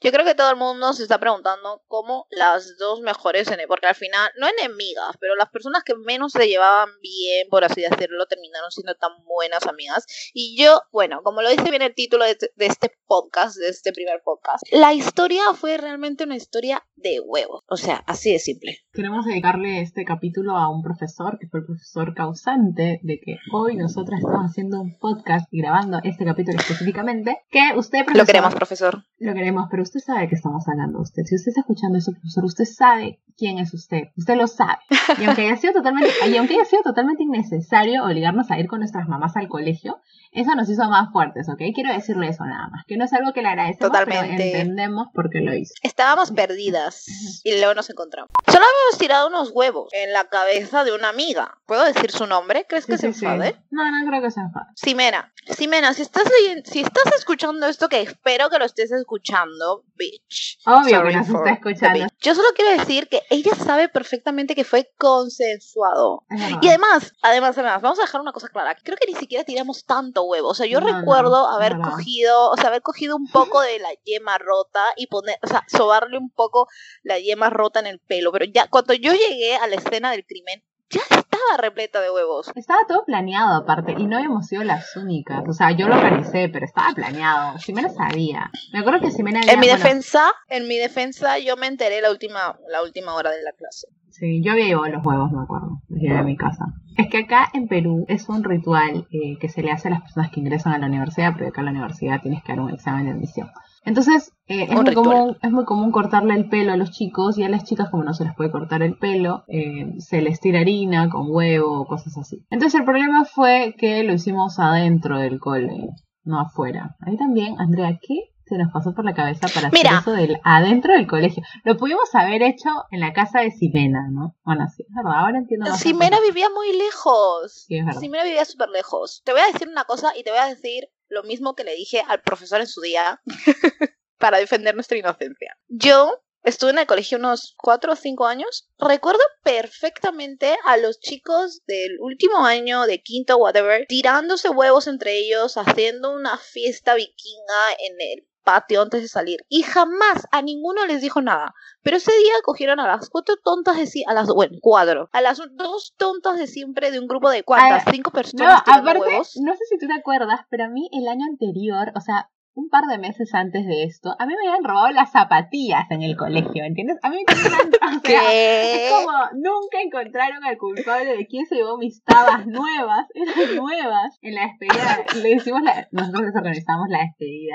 Yo 0.00 0.10
creo 0.12 0.24
que 0.24 0.34
todo 0.34 0.50
el 0.50 0.56
mundo 0.56 0.92
se 0.92 1.02
está 1.02 1.18
preguntando 1.18 1.82
cómo 1.88 2.26
las 2.30 2.76
dos 2.78 3.00
mejores, 3.00 3.48
porque 3.68 3.86
al 3.86 3.94
final, 3.94 4.30
no 4.38 4.46
enemigas, 4.48 5.16
pero 5.20 5.34
las 5.36 5.48
personas 5.50 5.82
que 5.84 5.94
menos 5.94 6.32
se 6.32 6.46
llevaban 6.48 6.88
bien, 7.00 7.48
por 7.48 7.64
así 7.64 7.82
decirlo, 7.82 8.26
terminaron 8.26 8.70
siendo 8.70 8.94
tan 8.94 9.10
buenas 9.24 9.66
amigas. 9.66 10.04
Y 10.34 10.56
yo, 10.60 10.82
bueno, 10.92 11.22
como 11.22 11.42
lo 11.42 11.50
dice 11.50 11.70
bien 11.70 11.82
el 11.82 11.94
título 11.94 12.24
de, 12.24 12.32
este- 12.32 12.50
de 12.56 12.66
este 12.66 12.92
podcast, 13.06 13.56
de 13.56 13.68
este 13.68 13.92
primer 13.92 14.20
podcast, 14.22 14.64
la 14.72 14.92
historia 14.92 15.42
fue 15.54 15.76
realmente 15.78 16.24
una 16.24 16.36
historia 16.36 16.84
de 16.96 17.20
huevos. 17.20 17.62
O 17.68 17.76
sea, 17.76 18.02
así 18.06 18.32
de 18.32 18.38
simple. 18.38 18.78
Queremos 18.92 19.24
dedicarle 19.24 19.80
este 19.80 20.04
capítulo 20.04 20.56
a 20.56 20.68
un 20.68 20.82
profesor 20.82 21.38
que 21.38 21.46
fue 21.48 21.60
el 21.60 21.66
profesor 21.66 22.14
causante 22.14 23.00
de 23.02 23.20
que 23.20 23.36
hoy 23.52 23.76
nosotras 23.76 24.20
estamos 24.20 24.50
haciendo 24.50 24.80
un 24.80 24.98
podcast 24.98 25.46
y 25.50 25.60
grabando 25.62 26.00
este 26.02 26.24
capítulo 26.24 26.58
específicamente. 26.58 27.42
Que 27.50 27.72
usted, 27.76 28.00
profesor, 28.04 28.16
Lo 28.16 28.26
queremos, 28.26 28.54
profesor. 28.54 29.04
Lo 29.18 29.34
queremos, 29.34 29.67
pero 29.70 29.82
usted 29.82 30.00
sabe 30.00 30.28
qué 30.28 30.34
estamos 30.34 30.66
hablando 30.68 31.00
usted. 31.00 31.24
Si 31.24 31.34
usted 31.34 31.50
está 31.50 31.60
escuchando 31.60 31.98
eso, 31.98 32.12
profesor, 32.12 32.44
usted 32.44 32.64
sabe 32.64 33.20
quién 33.38 33.58
es 33.58 33.72
usted. 33.72 34.08
Usted 34.16 34.34
lo 34.36 34.46
sabe. 34.46 34.78
Y 35.18 35.24
aunque 35.24 35.42
haya 35.46 35.56
sido 35.56 35.72
totalmente, 35.72 36.10
y 36.28 36.36
aunque 36.36 36.54
haya 36.54 36.64
sido 36.64 36.82
totalmente 36.82 37.22
innecesario 37.22 38.04
obligarnos 38.04 38.50
a 38.50 38.58
ir 38.58 38.66
con 38.66 38.80
nuestras 38.80 39.08
mamás 39.08 39.36
al 39.36 39.48
colegio, 39.48 40.00
eso 40.32 40.54
nos 40.54 40.68
hizo 40.68 40.84
más 40.90 41.10
fuertes, 41.10 41.48
¿ok? 41.48 41.62
Quiero 41.74 41.92
decirle 41.92 42.28
eso 42.28 42.44
nada 42.44 42.68
más. 42.68 42.84
Que 42.86 42.96
no 42.98 43.04
es 43.06 43.12
algo 43.14 43.32
que 43.32 43.40
le 43.40 43.48
agradecemos, 43.48 43.90
Totalmente. 43.90 44.36
pero 44.36 44.58
entendemos 44.58 45.08
por 45.14 45.30
qué 45.30 45.40
lo 45.40 45.54
hizo. 45.54 45.72
Estábamos 45.82 46.32
perdidas 46.32 47.40
y 47.44 47.56
luego 47.58 47.72
nos 47.74 47.88
encontramos. 47.88 48.28
Solo 48.46 48.58
habíamos 48.64 48.98
tirado 48.98 49.28
unos 49.28 49.50
huevos 49.54 49.88
en 49.92 50.12
la 50.12 50.24
cabeza 50.24 50.84
de 50.84 50.92
una 50.92 51.08
amiga. 51.08 51.56
¿Puedo 51.66 51.84
decir 51.84 52.10
su 52.10 52.26
nombre? 52.26 52.66
¿Crees 52.68 52.84
que 52.86 52.98
Sí, 52.98 53.06
se 53.06 53.12
sí, 53.14 53.20
sí. 53.20 53.24
enfade? 53.26 53.56
No, 53.70 53.82
no 53.90 54.10
creo 54.10 54.20
que 54.20 54.30
se 54.30 54.40
enfade. 54.40 54.66
Ximena, 54.74 55.32
Ximena, 55.56 55.94
si 55.94 56.02
estás 56.02 56.24
si 56.64 56.80
estás 56.80 57.14
escuchando 57.16 57.66
esto, 57.66 57.88
que 57.88 58.02
espero 58.02 58.50
que 58.50 58.58
lo 58.58 58.64
estés 58.66 58.92
escuchando, 58.92 59.84
bitch. 59.96 60.58
Obvio 60.66 60.98
Sorry 60.98 61.10
que 61.12 61.16
nos 61.16 61.28
está 61.28 61.50
escuchando. 61.52 62.06
Yo 62.20 62.34
solo 62.34 62.48
quiero 62.54 62.78
decir 62.78 63.08
que 63.08 63.22
ella 63.30 63.54
sabe 63.54 63.88
perfectamente 63.88 64.54
que 64.54 64.64
fue 64.64 64.90
consensuado. 64.96 66.24
Y 66.62 66.68
además, 66.68 67.12
además, 67.22 67.56
además, 67.58 67.82
vamos 67.82 67.98
a 67.98 68.02
dejar 68.02 68.20
una 68.20 68.32
cosa 68.32 68.48
clara. 68.48 68.76
Creo 68.82 68.96
que 68.96 69.06
ni 69.10 69.18
siquiera 69.18 69.44
tiramos 69.44 69.84
tanto 69.84 70.24
huevo. 70.24 70.48
O 70.48 70.54
sea, 70.54 70.66
yo 70.66 70.80
No, 70.80 70.86
recuerdo 70.86 71.46
haber 71.48 71.78
cogido, 71.78 72.50
o 72.50 72.56
sea, 72.56 72.68
haber 72.68 72.82
cogido 72.82 73.16
un 73.16 73.28
poco 73.30 73.60
de 73.60 73.78
la 73.78 73.90
yema 74.04 74.38
rota 74.38 74.82
y 74.96 75.06
poner, 75.06 75.38
o 75.42 75.46
sea, 75.46 75.64
sobarle 75.68 76.18
un 76.18 76.30
poco 76.30 76.68
la 77.02 77.18
yema 77.18 77.50
rota 77.50 77.80
en 77.80 77.86
el 77.86 77.98
pelo. 77.98 78.32
Pero 78.32 78.46
ya, 78.46 78.68
cuando 78.68 78.94
yo 78.94 79.12
llegué 79.12 79.56
a 79.56 79.66
la 79.66 79.76
escena 79.76 80.10
del 80.10 80.24
crimen, 80.24 80.62
ya 80.90 81.02
estaba 81.38 81.62
repleta 81.62 82.00
de 82.00 82.10
huevos. 82.10 82.50
Estaba 82.54 82.80
todo 82.86 83.04
planeado 83.04 83.56
aparte 83.56 83.94
y 83.96 84.06
no 84.06 84.16
habíamos 84.16 84.46
sido 84.46 84.64
las 84.64 84.96
únicas. 84.96 85.42
O 85.48 85.52
sea, 85.52 85.70
yo 85.72 85.88
lo 85.88 85.94
organicé, 85.96 86.48
pero 86.48 86.64
estaba 86.64 86.92
planeado. 86.94 87.58
Ximena 87.58 87.88
sabía. 87.90 88.50
Me 88.72 88.80
acuerdo 88.80 89.00
que 89.00 89.10
Ximena 89.10 89.40
había... 89.40 89.52
En 89.52 89.60
mi 89.60 89.68
bueno, 89.68 89.82
defensa, 89.82 90.30
en 90.48 90.68
mi 90.68 90.76
defensa, 90.76 91.38
yo 91.38 91.56
me 91.56 91.66
enteré 91.66 92.00
la 92.00 92.10
última, 92.10 92.58
la 92.68 92.82
última 92.82 93.14
hora 93.14 93.30
de 93.30 93.42
la 93.42 93.52
clase. 93.52 93.88
Sí, 94.10 94.42
yo 94.42 94.52
había 94.52 94.66
llevado 94.66 94.88
los 94.88 95.06
huevos, 95.06 95.30
me 95.30 95.42
acuerdo, 95.42 95.80
los 95.88 96.00
llevé 96.00 96.18
a 96.18 96.22
mi 96.22 96.36
casa. 96.36 96.64
Es 96.96 97.08
que 97.08 97.18
acá 97.18 97.48
en 97.52 97.68
Perú 97.68 98.04
es 98.08 98.28
un 98.28 98.42
ritual 98.42 99.06
eh, 99.12 99.38
que 99.38 99.48
se 99.48 99.62
le 99.62 99.70
hace 99.70 99.88
a 99.88 99.92
las 99.92 100.00
personas 100.00 100.32
que 100.32 100.40
ingresan 100.40 100.72
a 100.72 100.78
la 100.78 100.86
universidad, 100.86 101.32
porque 101.32 101.48
acá 101.48 101.60
en 101.60 101.66
la 101.66 101.70
universidad 101.70 102.20
tienes 102.20 102.42
que 102.42 102.52
dar 102.52 102.60
un 102.60 102.70
examen 102.70 103.04
de 103.04 103.12
admisión. 103.12 103.48
Entonces, 103.84 104.32
eh, 104.46 104.66
es, 104.68 104.74
muy 104.74 104.94
común, 104.94 105.36
es 105.42 105.50
muy 105.50 105.64
común 105.64 105.92
cortarle 105.92 106.34
el 106.34 106.48
pelo 106.48 106.72
a 106.72 106.76
los 106.76 106.90
chicos 106.90 107.38
y 107.38 107.44
a 107.44 107.48
las 107.48 107.64
chicas, 107.64 107.90
como 107.90 108.04
no 108.04 108.14
se 108.14 108.24
les 108.24 108.34
puede 108.34 108.50
cortar 108.50 108.82
el 108.82 108.96
pelo, 108.96 109.44
eh, 109.48 109.94
se 109.98 110.20
les 110.20 110.40
tira 110.40 110.60
harina 110.60 111.08
con 111.08 111.26
huevo 111.30 111.80
o 111.80 111.86
cosas 111.86 112.16
así. 112.18 112.44
Entonces, 112.50 112.80
el 112.80 112.84
problema 112.84 113.24
fue 113.24 113.74
que 113.78 114.02
lo 114.04 114.12
hicimos 114.12 114.58
adentro 114.58 115.18
del 115.18 115.38
cole, 115.38 115.90
no 116.24 116.40
afuera. 116.40 116.96
Ahí 117.00 117.16
también, 117.16 117.56
Andrea, 117.58 117.98
¿qué 118.00 118.30
se 118.46 118.56
nos 118.56 118.72
pasó 118.72 118.94
por 118.94 119.04
la 119.04 119.14
cabeza 119.14 119.46
para 119.48 119.68
hacer 119.68 119.78
Mira. 119.78 119.98
eso 120.00 120.12
del 120.12 120.38
adentro 120.44 120.94
del 120.94 121.06
colegio? 121.06 121.42
Lo 121.64 121.76
pudimos 121.76 122.14
haber 122.14 122.42
hecho 122.42 122.70
en 122.90 123.00
la 123.00 123.12
casa 123.12 123.40
de 123.40 123.50
Ximena, 123.50 124.08
¿no? 124.10 124.36
Bueno, 124.44 124.66
sí, 124.74 124.84
es 124.88 124.94
verdad, 124.94 125.20
ahora 125.20 125.38
entiendo 125.38 125.68
más. 125.68 125.84
Menos. 125.84 126.20
vivía 126.26 126.48
muy 126.50 126.76
lejos. 126.76 127.64
Sí, 127.66 127.78
es 127.78 127.84
verdad. 127.84 128.00
Ximena 128.00 128.24
vivía 128.24 128.44
súper 128.44 128.70
lejos. 128.70 129.22
Te 129.24 129.32
voy 129.32 129.40
a 129.40 129.52
decir 129.52 129.68
una 129.68 129.84
cosa 129.84 130.12
y 130.16 130.22
te 130.22 130.30
voy 130.30 130.40
a 130.40 130.46
decir 130.46 130.88
lo 131.08 131.22
mismo 131.22 131.54
que 131.54 131.64
le 131.64 131.74
dije 131.74 132.02
al 132.06 132.22
profesor 132.22 132.60
en 132.60 132.66
su 132.66 132.80
día 132.80 133.20
para 134.18 134.38
defender 134.38 134.74
nuestra 134.74 134.98
inocencia. 134.98 135.56
Yo 135.68 136.22
estuve 136.42 136.70
en 136.70 136.78
el 136.78 136.86
colegio 136.86 137.18
unos 137.18 137.54
cuatro 137.56 137.92
o 137.92 137.96
cinco 137.96 138.26
años. 138.26 138.68
Recuerdo 138.78 139.22
perfectamente 139.42 140.56
a 140.64 140.76
los 140.76 141.00
chicos 141.00 141.62
del 141.66 141.98
último 142.00 142.44
año, 142.44 142.86
de 142.86 143.02
quinto, 143.02 143.36
whatever, 143.36 143.86
tirándose 143.86 144.48
huevos 144.48 144.86
entre 144.86 145.16
ellos, 145.16 145.56
haciendo 145.56 146.12
una 146.12 146.38
fiesta 146.38 146.94
vikinga 146.94 147.72
en 147.78 147.96
el 148.00 148.27
patio 148.44 148.82
antes 148.82 149.02
de 149.02 149.08
salir. 149.08 149.40
Y 149.48 149.62
jamás 149.62 150.26
a 150.32 150.42
ninguno 150.42 150.86
les 150.86 151.00
dijo 151.00 151.20
nada. 151.22 151.54
Pero 151.82 151.96
ese 151.98 152.12
día 152.12 152.32
cogieron 152.42 152.80
a 152.80 152.86
las 152.86 153.08
cuatro 153.10 153.36
tontas 153.42 153.76
de 153.76 153.86
si 153.86 154.04
a 154.06 154.14
las 154.14 154.28
bueno, 154.28 154.58
cuatro, 154.60 155.08
a 155.12 155.20
las 155.20 155.40
dos 155.52 155.94
tontas 155.96 156.38
de 156.38 156.46
siempre 156.46 156.90
de 156.90 156.98
un 157.00 157.06
grupo 157.06 157.30
de 157.30 157.42
cuántas, 157.42 157.86
Ay, 157.86 157.92
cinco 157.94 158.10
No, 158.10 158.14
personas 158.14 158.64
tirando 158.64 158.90
aparte, 158.90 159.08
huevos. 159.08 159.32
no 159.42 159.52
sé 159.54 159.64
si 159.68 159.78
tú 159.78 159.86
te 159.86 159.94
acuerdas, 159.98 160.40
pero 160.50 160.64
a 160.64 160.68
mí 160.68 160.88
el 160.92 161.08
año 161.08 161.24
anterior, 161.30 161.92
o 161.94 162.00
sea, 162.00 162.30
un 162.54 162.68
par 162.70 162.86
de 162.86 162.98
meses 162.98 163.32
antes 163.34 163.66
de 163.66 163.84
esto, 163.84 164.16
a 164.18 164.26
mí 164.26 164.34
me 164.34 164.48
habían 164.48 164.64
robado 164.64 164.90
las 164.90 165.12
zapatillas 165.12 165.88
en 165.90 166.02
el 166.02 166.16
colegio, 166.16 166.64
¿entiendes? 166.64 166.96
A 167.02 167.10
mí 167.10 167.18
me 167.18 167.22
o 167.96 168.00
sea, 168.02 168.32
es 168.34 168.92
como 168.92 169.16
nunca 169.34 169.80
encontraron 169.80 170.42
al 170.42 170.58
culpable 170.58 171.16
de 171.16 171.26
quién 171.28 171.46
se 171.46 171.54
llevó 171.54 171.78
mis 171.78 172.02
tabas 172.02 172.46
nuevas, 172.46 173.06
eran 173.14 173.54
nuevas. 173.54 174.18
En 174.22 174.34
la 174.34 174.48
despedida, 174.48 175.04
le 175.22 175.30
hicimos 175.30 175.62
la, 175.62 175.86
nosotros 175.92 176.22
les 176.22 176.34
organizamos 176.34 176.88
la 176.88 176.98
despedida 176.98 177.54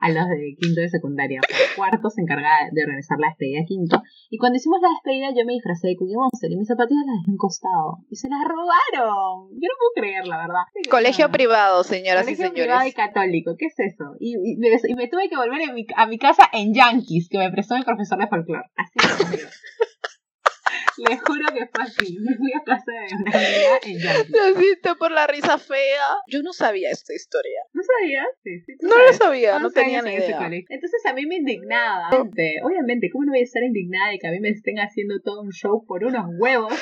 a 0.00 0.08
los 0.10 0.28
de 0.28 0.56
quinto 0.58 0.80
de 0.80 0.88
secundaria. 0.88 1.40
Cuarto 1.76 2.10
se 2.10 2.22
encargaba 2.22 2.56
de 2.72 2.82
organizar 2.82 3.18
la 3.18 3.28
despedida 3.28 3.60
de 3.60 3.66
quinto. 3.66 4.02
Y 4.30 4.38
cuando 4.38 4.56
hicimos 4.56 4.80
la 4.80 4.88
despedida 4.90 5.28
yo 5.36 5.44
me 5.44 5.52
disfracé 5.54 5.88
de 5.88 5.96
Cookie 5.96 6.16
Monster 6.16 6.50
y 6.50 6.56
mis 6.56 6.68
zapatillas 6.68 7.04
las 7.06 7.16
dejé 7.20 7.28
en 7.28 7.32
un 7.32 7.36
costado. 7.38 7.98
Y 8.10 8.16
se 8.16 8.28
las 8.28 8.40
robaron. 8.44 9.50
Yo 9.52 9.66
no 9.68 9.76
puedo 9.78 9.92
creer, 9.96 10.26
la 10.26 10.38
verdad. 10.38 10.64
Colegio 10.90 11.26
No. 11.28 11.32
privado, 11.32 11.84
señoras 11.84 12.24
Colegio 12.24 12.46
y 12.46 12.50
privado 12.50 12.86
y 12.86 12.90
señores. 12.90 12.94
católico, 12.94 13.54
¿qué 13.58 13.66
es 13.66 13.78
eso? 13.78 14.16
Y, 14.18 14.34
y 14.36 14.56
me, 14.56 14.68
y 14.68 14.94
me 14.94 15.08
tuve 15.08 15.28
que 15.28 15.36
volver 15.36 15.60
en 15.60 15.74
mi- 15.74 15.86
a 15.96 16.06
mi 16.06 16.18
casa 16.18 16.48
en 16.52 16.72
Yankees, 16.74 17.28
que 17.28 17.38
me 17.38 17.50
prestó 17.50 17.76
mi 17.76 17.82
profesor 17.84 18.18
de 18.18 18.26
folclore. 18.26 18.64
Así 18.76 18.98
lo 21.08 21.16
juro. 21.18 21.46
Que 21.54 21.66
fue 21.66 21.82
así. 21.84 22.18
Me 22.20 22.34
fui 22.36 22.52
a 22.52 22.62
casa 22.64 22.92
de 22.92 23.14
una 23.14 23.30
amiga 23.30 23.78
en 23.84 23.98
Yankees. 23.98 24.30
Lo 24.30 24.60
siento 24.60 24.96
por 24.96 25.10
la 25.10 25.26
risa 25.26 25.58
fea. 25.58 26.06
Yo 26.28 26.42
no 26.42 26.52
sabía 26.52 26.90
esta 26.90 27.14
historia. 27.14 27.60
¿No 27.72 27.82
sabías? 27.82 28.26
Sí, 28.42 28.60
sí, 28.66 28.72
No 28.82 28.90
lo 28.90 28.94
sabes. 29.04 29.16
sabía, 29.16 29.58
no 29.58 29.70
tenía 29.70 30.02
ni 30.02 30.14
idea. 30.14 30.38
Entonces 30.68 31.06
a 31.06 31.12
mí 31.14 31.26
me 31.26 31.36
indignaba. 31.36 32.08
Obviamente, 32.10 33.08
¿cómo 33.12 33.24
no 33.24 33.32
voy 33.32 33.40
a 33.40 33.44
estar 33.44 33.62
indignada 33.62 34.10
de 34.10 34.18
que 34.18 34.26
a 34.28 34.30
mí 34.30 34.40
me 34.40 34.50
estén 34.50 34.78
haciendo 34.78 35.20
todo 35.24 35.42
un 35.42 35.50
show 35.50 35.84
por 35.86 36.04
unos 36.04 36.26
huevos? 36.38 36.72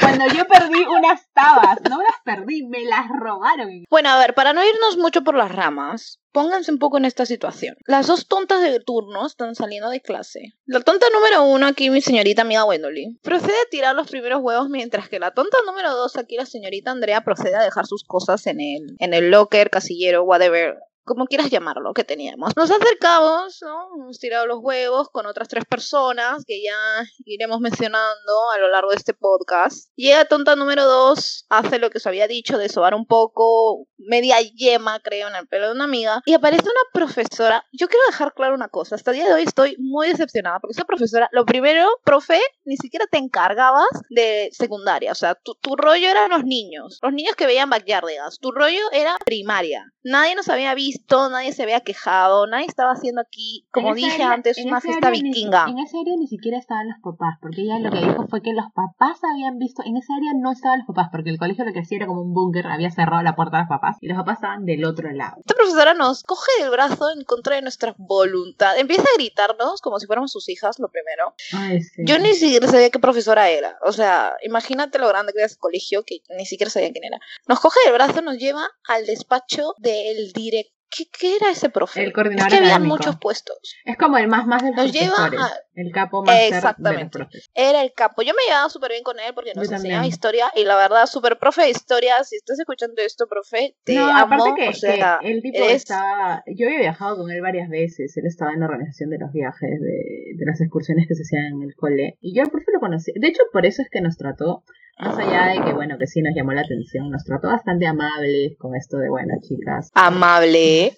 Cuando 0.00 0.26
yo 0.28 0.46
perdí 0.46 0.82
unas 0.84 1.28
tabas, 1.32 1.78
no 1.88 1.98
las 2.02 2.16
perdí, 2.24 2.66
me 2.66 2.84
las 2.84 3.08
robaron. 3.08 3.68
Bueno, 3.90 4.08
a 4.10 4.18
ver, 4.18 4.34
para 4.34 4.52
no 4.52 4.62
irnos 4.64 4.96
mucho 4.98 5.22
por 5.22 5.34
las 5.34 5.52
ramas, 5.54 6.20
pónganse 6.32 6.70
un 6.70 6.78
poco 6.78 6.98
en 6.98 7.04
esta 7.04 7.26
situación. 7.26 7.76
Las 7.86 8.06
dos 8.06 8.26
tontas 8.26 8.62
de 8.62 8.80
turno 8.80 9.26
están 9.26 9.54
saliendo 9.54 9.90
de 9.90 10.00
clase. 10.00 10.54
La 10.66 10.80
tonta 10.80 11.06
número 11.12 11.44
uno, 11.44 11.66
aquí 11.66 11.90
mi 11.90 12.00
señorita 12.00 12.42
amiga 12.42 12.64
Wendolin, 12.64 13.18
procede 13.22 13.52
a 13.52 13.70
tirar 13.70 13.94
los 13.94 14.08
primeros 14.08 14.40
huevos, 14.42 14.68
mientras 14.68 15.08
que 15.08 15.18
la 15.18 15.32
tonta 15.32 15.58
número 15.66 15.94
dos, 15.94 16.16
aquí 16.16 16.36
la 16.36 16.46
señorita 16.46 16.90
Andrea, 16.90 17.22
procede 17.22 17.56
a 17.56 17.62
dejar 17.62 17.86
sus 17.86 18.04
cosas 18.04 18.46
en 18.46 18.60
el, 18.60 18.96
en 18.98 19.14
el 19.14 19.30
locker, 19.30 19.70
casillero, 19.70 20.24
whatever. 20.24 20.76
Como 21.08 21.24
quieras 21.24 21.48
llamarlo, 21.48 21.94
que 21.94 22.04
teníamos. 22.04 22.54
Nos 22.54 22.70
acercamos, 22.70 23.60
¿no? 23.62 23.88
Hemos 23.96 24.18
tirado 24.18 24.46
los 24.46 24.58
huevos 24.60 25.08
con 25.08 25.24
otras 25.24 25.48
tres 25.48 25.64
personas 25.64 26.44
que 26.46 26.62
ya 26.62 26.76
iremos 27.24 27.60
mencionando 27.60 28.50
a 28.54 28.58
lo 28.58 28.68
largo 28.68 28.90
de 28.90 28.96
este 28.96 29.14
podcast. 29.14 29.88
Llega 29.96 30.26
tonta 30.26 30.54
número 30.54 30.84
dos, 30.84 31.46
hace 31.48 31.78
lo 31.78 31.88
que 31.88 31.98
se 31.98 32.10
había 32.10 32.28
dicho 32.28 32.58
de 32.58 32.68
sobar 32.68 32.94
un 32.94 33.06
poco, 33.06 33.86
media 33.96 34.36
yema, 34.40 35.00
creo, 35.00 35.28
en 35.28 35.36
el 35.36 35.48
pelo 35.48 35.68
de 35.68 35.72
una 35.72 35.84
amiga. 35.84 36.20
Y 36.26 36.34
aparece 36.34 36.64
una 36.64 36.74
profesora. 36.92 37.64
Yo 37.72 37.88
quiero 37.88 38.04
dejar 38.08 38.34
claro 38.34 38.54
una 38.54 38.68
cosa. 38.68 38.94
Hasta 38.94 39.12
el 39.12 39.16
día 39.16 39.26
de 39.28 39.32
hoy 39.32 39.42
estoy 39.44 39.76
muy 39.78 40.08
decepcionada 40.08 40.60
porque 40.60 40.72
esa 40.72 40.84
profesora, 40.84 41.30
lo 41.32 41.46
primero, 41.46 41.88
profe, 42.04 42.38
ni 42.66 42.76
siquiera 42.76 43.06
te 43.10 43.16
encargabas 43.16 43.88
de 44.10 44.50
secundaria. 44.52 45.12
O 45.12 45.14
sea, 45.14 45.36
tu, 45.36 45.54
tu 45.54 45.74
rollo 45.74 46.06
eran 46.06 46.30
los 46.30 46.44
niños. 46.44 46.98
Los 47.00 47.14
niños 47.14 47.34
que 47.34 47.46
veían 47.46 47.70
Backyardigans. 47.70 48.38
Tu 48.40 48.52
rollo 48.52 48.82
era 48.92 49.16
primaria. 49.24 49.86
Nadie 50.04 50.34
nos 50.36 50.48
había 50.48 50.74
visto, 50.74 51.28
nadie 51.28 51.52
se 51.52 51.64
había 51.64 51.80
quejado, 51.80 52.46
nadie 52.46 52.66
estaba 52.66 52.92
haciendo 52.92 53.20
aquí, 53.20 53.66
como 53.72 53.94
dije 53.94 54.12
área- 54.14 54.32
antes, 54.32 54.56
una 54.64 54.80
fiesta 54.80 55.10
ni- 55.10 55.22
vikinga. 55.22 55.66
en 55.68 55.78
esa 55.78 55.98
área 56.00 56.14
ni 56.16 56.28
siquiera 56.28 56.56
estaban 56.56 56.88
los 56.88 56.98
papás, 57.02 57.36
porque 57.42 57.62
ella 57.62 57.78
lo 57.80 57.90
que 57.90 57.98
dijo 57.98 58.26
fue 58.28 58.40
que 58.40 58.52
los 58.52 58.66
papás 58.74 59.18
habían 59.32 59.58
visto, 59.58 59.82
en 59.84 59.96
esa 59.96 60.14
área 60.14 60.32
no 60.40 60.52
estaban 60.52 60.78
los 60.78 60.86
papás, 60.86 61.08
porque 61.10 61.30
el 61.30 61.38
colegio 61.38 61.64
lo 61.64 61.72
que 61.72 61.80
hacía 61.80 61.96
era 61.98 62.06
como 62.06 62.22
un 62.22 62.32
búnker, 62.32 62.66
había 62.68 62.90
cerrado 62.90 63.22
la 63.22 63.34
puerta 63.34 63.56
a 63.58 63.60
los 63.62 63.68
papás, 63.68 63.96
y 64.00 64.06
los 64.08 64.16
papás 64.16 64.34
estaban 64.38 64.64
del 64.64 64.84
otro 64.84 65.10
lado. 65.10 65.36
Esta 65.38 65.54
profesora 65.54 65.94
nos 65.94 66.22
coge 66.22 66.50
del 66.60 66.70
brazo 66.70 67.10
en 67.10 67.24
contra 67.24 67.56
de 67.56 67.62
nuestra 67.62 67.94
voluntad. 67.98 68.78
Empieza 68.78 69.02
a 69.02 69.16
gritarnos 69.16 69.80
como 69.80 69.98
si 69.98 70.06
fuéramos 70.06 70.30
sus 70.30 70.48
hijas, 70.48 70.78
lo 70.78 70.88
primero. 70.90 71.34
Ay, 71.54 71.82
sí. 71.82 72.02
Yo 72.06 72.18
ni 72.18 72.34
siquiera 72.34 72.68
sabía 72.68 72.90
qué 72.90 72.98
profesora 73.00 73.50
era. 73.50 73.76
O 73.84 73.92
sea, 73.92 74.36
imagínate 74.42 74.98
lo 74.98 75.08
grande 75.08 75.32
que 75.32 75.40
era 75.40 75.46
ese 75.46 75.58
colegio 75.58 76.04
que 76.06 76.20
ni 76.36 76.46
siquiera 76.46 76.70
sabía 76.70 76.92
quién 76.92 77.04
era. 77.04 77.18
Nos 77.48 77.58
coge 77.60 77.78
del 77.84 77.94
brazo, 77.94 78.22
nos 78.22 78.38
lleva 78.38 78.62
al 78.88 79.06
despacho 79.06 79.74
del 79.90 80.32
director. 80.32 80.72
¿Qué, 80.90 81.04
qué 81.20 81.36
era 81.36 81.50
ese 81.50 81.68
profe? 81.68 82.02
El 82.02 82.14
coordinador 82.14 82.50
es 82.50 82.58
que 82.60 82.64
había 82.64 82.78
muchos 82.78 83.16
puestos. 83.18 83.58
Es 83.84 83.98
como 83.98 84.16
el 84.16 84.26
más 84.26 84.46
más 84.46 84.62
de 84.62 84.68
los 84.70 84.84
Nos 84.86 84.92
lleva 84.92 85.16
a- 85.26 85.52
el 85.74 85.92
capo 85.92 86.22
más 86.24 86.34
de 86.34 86.46
los 86.48 86.56
Exactamente. 86.56 87.18
Era 87.54 87.82
el 87.82 87.92
capo. 87.92 88.22
Yo 88.22 88.32
me 88.32 88.40
llevaba 88.48 88.70
súper 88.70 88.92
bien 88.92 89.02
con 89.02 89.20
él 89.20 89.34
porque 89.34 89.52
nos 89.54 89.68
Yo 89.68 89.74
enseñaba 89.74 89.96
también. 89.98 90.08
historia. 90.14 90.50
Y 90.56 90.64
la 90.64 90.76
verdad, 90.76 91.04
súper 91.04 91.38
profe 91.38 91.60
de 91.60 91.70
historia. 91.72 92.24
Si 92.24 92.36
estás 92.36 92.58
escuchando 92.58 93.02
esto, 93.02 93.26
profe, 93.28 93.76
te 93.84 93.96
no, 93.96 94.06
amo. 94.08 94.34
aparte 94.34 94.62
que, 94.62 94.68
o 94.70 94.72
sea, 94.72 95.18
que 95.20 95.30
el 95.30 95.42
tipo 95.42 95.58
eres- 95.58 95.82
estaba, 95.82 96.42
yo 96.46 96.66
había 96.66 96.78
viajado 96.80 97.18
con 97.18 97.30
él 97.30 97.42
varias 97.42 97.68
veces, 97.68 98.16
él 98.16 98.24
estaba 98.24 98.52
en 98.54 98.60
la 98.60 98.66
organización 98.66 99.10
de 99.10 99.18
los 99.18 99.30
viajes, 99.30 99.68
de, 99.68 100.36
de 100.38 100.46
las 100.46 100.58
excursiones 100.62 101.04
que 101.06 101.14
se 101.14 101.22
hacían 101.22 101.52
en 101.52 101.62
el 101.64 101.74
cole, 101.76 102.16
y 102.22 102.34
yo 102.34 102.42
al 102.42 102.50
profe 102.50 102.72
lo 102.72 102.80
conocí, 102.80 103.12
de 103.14 103.28
hecho 103.28 103.42
por 103.52 103.66
eso 103.66 103.82
es 103.82 103.88
que 103.90 104.00
nos 104.00 104.16
trató, 104.16 104.64
más 104.98 105.16
allá 105.18 105.54
de 105.54 105.64
que 105.64 105.72
bueno, 105.72 105.96
que 105.98 106.06
sí 106.06 106.20
nos 106.22 106.34
llamó 106.34 106.52
la 106.52 106.62
atención, 106.62 107.10
nos 107.10 107.24
trató 107.24 107.48
bastante 107.48 107.86
amables 107.86 108.56
con 108.58 108.74
esto 108.74 108.98
de, 108.98 109.08
bueno, 109.08 109.34
chicas, 109.40 109.90
amable. 109.94 110.96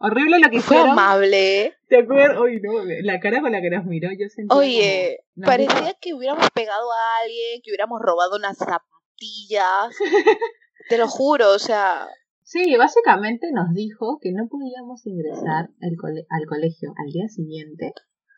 horrible 0.00 0.38
lo 0.38 0.50
que 0.50 0.60
Fue 0.60 0.76
hicieron, 0.76 0.90
amable. 0.90 1.74
¿te 1.88 1.98
acuerdas? 1.98 2.38
Uy, 2.40 2.60
no, 2.62 2.72
la 3.02 3.20
cara 3.20 3.40
con 3.40 3.52
la 3.52 3.60
que 3.60 3.70
nos 3.70 3.84
miró, 3.84 4.08
yo 4.18 4.28
sentí 4.28 4.54
Oye, 4.54 5.18
como- 5.34 5.46
parecía 5.46 5.94
que 6.00 6.14
hubiéramos 6.14 6.48
pegado 6.50 6.90
a 6.92 7.22
alguien, 7.24 7.60
que 7.62 7.70
hubiéramos 7.70 8.00
robado 8.00 8.36
unas 8.36 8.56
zapatillas. 8.58 9.96
Te 10.88 10.98
lo 10.98 11.06
juro, 11.08 11.50
o 11.52 11.58
sea, 11.58 12.08
Sí, 12.44 12.76
básicamente 12.76 13.46
nos 13.52 13.72
dijo 13.72 14.18
que 14.20 14.30
no 14.32 14.46
podíamos 14.48 15.06
ingresar 15.06 15.70
al, 15.80 15.96
cole- 15.96 16.26
al 16.28 16.44
colegio 16.46 16.92
al 17.02 17.10
día 17.12 17.28
siguiente 17.28 17.92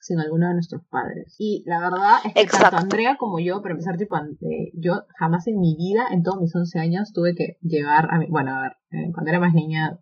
sin 0.05 0.21
alguno 0.21 0.49
de 0.49 0.55
nuestros 0.55 0.83
padres. 0.91 1.35
Y 1.39 1.65
la 1.67 1.81
verdad 1.81 2.19
es 2.27 2.35
que 2.35 2.41
Exacto. 2.43 2.71
tanto 2.71 2.83
Andrea 2.83 3.17
como 3.17 3.41
yo, 3.41 3.63
para 3.63 3.73
empezar, 3.73 3.97
tipo, 3.97 4.17
eh, 4.17 4.71
yo 4.75 5.05
jamás 5.19 5.47
en 5.47 5.59
mi 5.59 5.75
vida, 5.77 6.05
en 6.13 6.23
todos 6.23 6.43
mis 6.43 6.55
11 6.55 6.79
años, 6.79 7.13
tuve 7.15 7.35
que 7.35 7.57
llevar 7.63 8.13
a 8.13 8.19
mi... 8.19 8.27
Bueno, 8.27 8.55
a 8.55 8.63
ver, 8.63 8.73
eh, 8.91 9.11
cuando 9.13 9.31
era 9.31 9.41
más 9.41 9.55
niña 9.55 9.99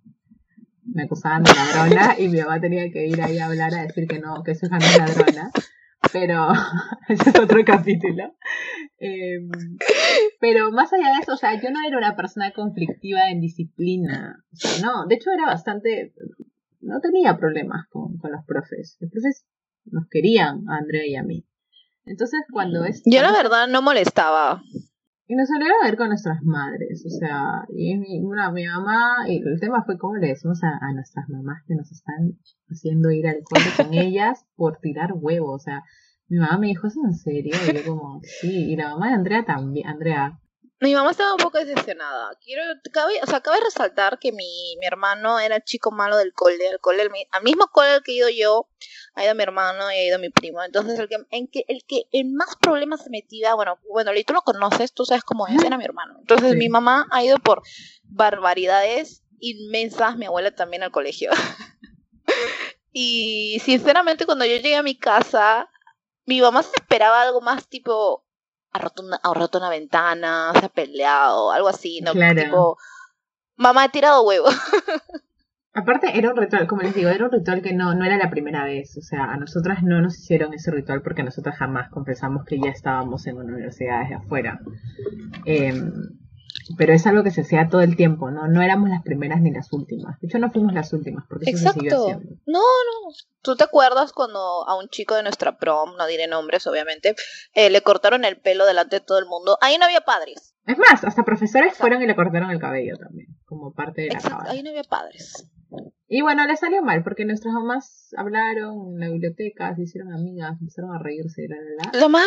me 0.85 1.04
acusaban 1.04 1.44
de 1.44 1.52
ladrona 1.54 2.18
y 2.18 2.28
mi 2.28 2.40
mamá 2.40 2.61
tenía 2.61 2.90
que 2.90 3.06
ir 3.06 3.23
ahí 3.23 3.38
a 3.38 3.47
hablar 3.47 3.73
a 3.75 3.82
decir 3.82 4.09
que 4.09 4.18
no, 4.18 4.42
que 4.42 4.56
su 4.56 4.66
hija 4.66 4.78
no 4.80 4.85
es 4.85 4.99
ladrona. 4.99 5.50
Pero 6.12 6.49
ese 7.09 7.30
es 7.30 7.38
otro 7.38 7.64
capítulo. 7.64 8.35
Em, 8.99 9.50
pero 10.40 10.73
más 10.73 10.92
allá 10.92 11.12
de 11.14 11.21
eso, 11.23 11.35
o 11.35 11.37
sea, 11.37 11.54
yo 11.61 11.71
no 11.71 11.78
era 11.87 11.97
una 11.97 12.16
persona 12.16 12.50
conflictiva 12.50 13.30
en 13.30 13.40
disciplina. 13.40 14.44
O 14.52 14.56
sea, 14.56 14.85
no, 14.85 15.06
de 15.06 15.14
hecho 15.14 15.30
era 15.30 15.47
bastante... 15.47 16.12
No 16.80 16.99
tenía 17.00 17.37
problemas 17.37 17.87
con, 17.88 18.18
con 18.18 18.32
los 18.32 18.44
profes. 18.44 18.97
Los 18.99 19.12
profes 19.12 19.47
nos 19.84 20.06
querían 20.10 20.68
a 20.68 20.76
Andrea 20.78 21.06
y 21.06 21.16
a 21.16 21.22
mí. 21.22 21.44
Entonces, 22.04 22.40
cuando 22.52 22.84
es... 22.84 23.02
yo 23.04 23.22
la 23.22 23.32
verdad 23.32 23.68
no 23.68 23.80
molestaba. 23.80 24.62
y 25.28 25.34
nos 25.34 25.48
salieron 25.48 25.76
a 25.80 25.86
ver 25.86 25.96
con 25.96 26.08
nuestras 26.08 26.42
madres, 26.42 27.04
o 27.06 27.10
sea, 27.10 27.64
y 27.74 27.96
mi, 27.96 28.20
una, 28.20 28.50
mi 28.50 28.66
mamá, 28.66 29.28
y 29.28 29.38
el 29.38 29.60
tema 29.60 29.84
fue 29.84 29.98
cómo 29.98 30.16
le 30.16 30.28
decimos 30.28 30.62
a, 30.64 30.78
a 30.80 30.92
nuestras 30.94 31.28
mamás 31.28 31.62
que 31.66 31.74
nos 31.74 31.90
están 31.92 32.38
haciendo 32.68 33.10
ir 33.10 33.26
al 33.26 33.42
cole 33.44 33.64
con 33.76 33.94
ellas 33.94 34.44
por 34.56 34.78
tirar 34.78 35.12
huevos, 35.14 35.62
o 35.62 35.64
sea, 35.64 35.82
mi 36.28 36.38
mamá 36.38 36.58
me 36.58 36.68
dijo, 36.68 36.86
¿es 36.86 36.96
en 36.96 37.14
serio? 37.14 37.54
Y 37.68 37.76
yo 37.76 37.84
como, 37.84 38.20
sí, 38.22 38.72
y 38.72 38.76
la 38.76 38.90
mamá 38.90 39.08
de 39.08 39.14
Andrea 39.14 39.44
también, 39.44 39.86
Andrea, 39.86 40.40
Mi 40.82 40.96
mamá 40.96 41.12
estaba 41.12 41.34
un 41.34 41.38
poco 41.38 41.58
decepcionada. 41.58 42.36
Quiero, 42.44 42.64
cabe, 42.92 43.14
o 43.22 43.26
sea, 43.26 43.40
cabe 43.40 43.60
resaltar 43.60 44.18
que 44.18 44.32
mi, 44.32 44.76
mi 44.80 44.84
hermano 44.84 45.38
era 45.38 45.54
el 45.54 45.62
chico 45.62 45.92
malo 45.92 46.16
del 46.16 46.32
cole, 46.32 46.58
el 46.66 46.80
cole, 46.80 47.02
el 47.02 47.10
al 47.30 47.42
mismo 47.44 47.68
cole 47.68 47.90
al 47.90 48.02
que 48.02 48.10
he 48.10 48.14
ido 48.16 48.28
yo, 48.28 48.68
ha 49.14 49.24
ido 49.24 49.32
mi 49.36 49.44
hermano 49.44 49.92
y 49.92 49.94
ha 49.94 50.04
ido 50.04 50.18
mi 50.18 50.30
primo. 50.30 50.60
Entonces, 50.60 50.98
el 50.98 51.08
que, 51.08 51.18
en 51.30 51.46
que, 51.46 51.64
el 51.68 51.84
que 51.86 52.06
en 52.10 52.34
más 52.34 52.56
problemas 52.60 53.04
se 53.04 53.10
metía, 53.10 53.54
bueno, 53.54 53.78
bueno, 53.88 54.10
tú 54.26 54.32
lo 54.32 54.42
conoces, 54.42 54.92
tú 54.92 55.04
sabes 55.04 55.22
cómo 55.22 55.46
es, 55.46 55.62
era 55.62 55.78
mi 55.78 55.84
hermano. 55.84 56.16
Entonces, 56.18 56.50
Sí. 56.50 56.58
mi 56.58 56.68
mamá 56.68 57.06
ha 57.12 57.22
ido 57.22 57.38
por 57.38 57.62
barbaridades 58.02 59.22
inmensas, 59.38 60.16
mi 60.16 60.26
abuela 60.26 60.52
también 60.52 60.82
al 60.82 60.90
colegio. 60.90 61.30
y 62.92 63.62
sinceramente, 63.64 64.26
cuando 64.26 64.46
yo 64.46 64.56
llegué 64.56 64.74
a 64.74 64.82
mi 64.82 64.98
casa, 64.98 65.70
mi 66.26 66.40
mamá 66.40 66.64
se 66.64 66.74
esperaba 66.74 67.22
algo 67.22 67.40
más 67.40 67.68
tipo 67.68 68.26
ha 68.73 68.79
roto 68.79 69.02
una, 69.02 69.21
ha 69.23 69.35
roto 69.35 69.59
una 69.59 69.69
ventana, 69.69 70.52
se 70.59 70.67
ha 70.67 70.69
peleado, 70.69 71.52
algo 71.52 71.69
así, 71.69 72.00
¿no? 72.00 72.12
Claro. 72.12 72.43
Tipo, 72.43 72.79
mamá 73.57 73.85
ha 73.85 73.88
tirado 73.91 74.23
huevo. 74.23 74.47
Aparte, 75.75 76.19
era 76.19 76.31
un 76.31 76.37
ritual, 76.37 76.67
como 76.67 76.83
les 76.83 76.95
digo, 76.95 77.09
era 77.09 77.25
un 77.25 77.33
ritual 77.33 77.62
que 77.62 77.73
no, 77.73 77.95
no 77.95 78.05
era 78.05 78.19
la 78.19 78.29
primera 78.29 78.64
vez. 78.64 78.95
O 78.99 79.00
sea, 79.00 79.33
a 79.33 79.37
nosotras 79.38 79.83
no 79.83 80.02
nos 80.02 80.19
hicieron 80.19 80.52
ese 80.52 80.71
ritual 80.71 81.00
porque 81.00 81.23
nosotras 81.23 81.57
jamás 81.57 81.88
confesamos 81.91 82.45
que 82.45 82.61
ya 82.61 82.71
estábamos 82.71 83.26
en 83.26 83.38
una 83.38 83.55
universidad 83.55 84.02
desde 84.02 84.17
afuera. 84.17 84.61
Em, 85.47 85.93
pero 86.76 86.93
es 86.93 87.07
algo 87.07 87.23
que 87.23 87.31
se 87.31 87.43
hacía 87.43 87.69
todo 87.69 87.81
el 87.83 87.97
tiempo, 87.97 88.31
¿no? 88.31 88.49
No 88.49 88.62
éramos 88.62 88.88
las 88.88 89.02
primeras 89.02 89.41
ni 89.41 89.50
las 89.50 89.73
últimas. 89.73 90.19
De 90.21 90.29
hecho, 90.29 90.38
no 90.38 90.50
fuimos 90.50 90.73
las 90.73 90.93
últimas 90.93 91.25
porque 91.29 91.50
eso 91.50 91.59
se 91.59 91.73
siguió 91.73 91.91
Exacto. 91.91 92.19
haciendo. 92.19 92.43
No, 92.47 92.61
no. 92.61 93.12
¿Tú 93.43 93.57
te 93.57 93.64
acuerdas 93.64 94.12
cuando 94.12 94.38
a 94.69 94.79
un 94.79 94.88
chico 94.88 95.14
de 95.14 95.23
nuestra 95.23 95.59
prom, 95.59 95.97
no 95.97 96.07
diré 96.07 96.29
nombres, 96.29 96.67
obviamente, 96.67 97.14
eh, 97.55 97.71
le 97.71 97.83
cortaron 97.83 98.25
el 98.25 98.41
pelo 98.41 98.67
delante 98.67 98.97
de 98.97 99.05
todo 99.05 99.19
el 99.19 99.26
mundo? 99.26 99.59
Ahí 99.61 99.79
no 99.79 99.85
había 99.85 100.02
padres. 100.02 100.55
Es 100.67 100.79
más, 100.79 101.02
hasta 101.02 101.25
profesores 101.25 101.76
fueron 101.76 102.02
y 102.02 102.07
le 102.07 102.14
cortaron 102.14 102.50
el 102.50 102.61
cabello 102.61 102.97
también, 102.97 103.29
como 103.45 103.73
parte 103.73 104.02
de 104.02 104.09
la 104.09 104.14
Exacto, 104.14 104.50
ahí 104.50 104.62
no 104.62 104.71
había 104.71 104.85
padres. 104.85 105.49
Y 106.07 106.21
bueno, 106.21 106.47
le 106.47 106.57
salió 106.57 106.83
mal 106.83 107.02
porque 107.02 107.25
nuestras 107.25 107.55
mamás 107.55 108.11
hablaron 108.17 108.95
en 108.95 109.00
la 109.00 109.09
biblioteca, 109.09 109.75
se 109.75 109.83
hicieron 109.83 110.12
amigas, 110.12 110.59
empezaron 110.61 110.95
a 110.95 110.99
reírse, 110.99 111.47
la, 111.49 111.57
la, 111.57 111.91
la. 111.93 112.00
Lo 112.00 112.09
más... 112.11 112.26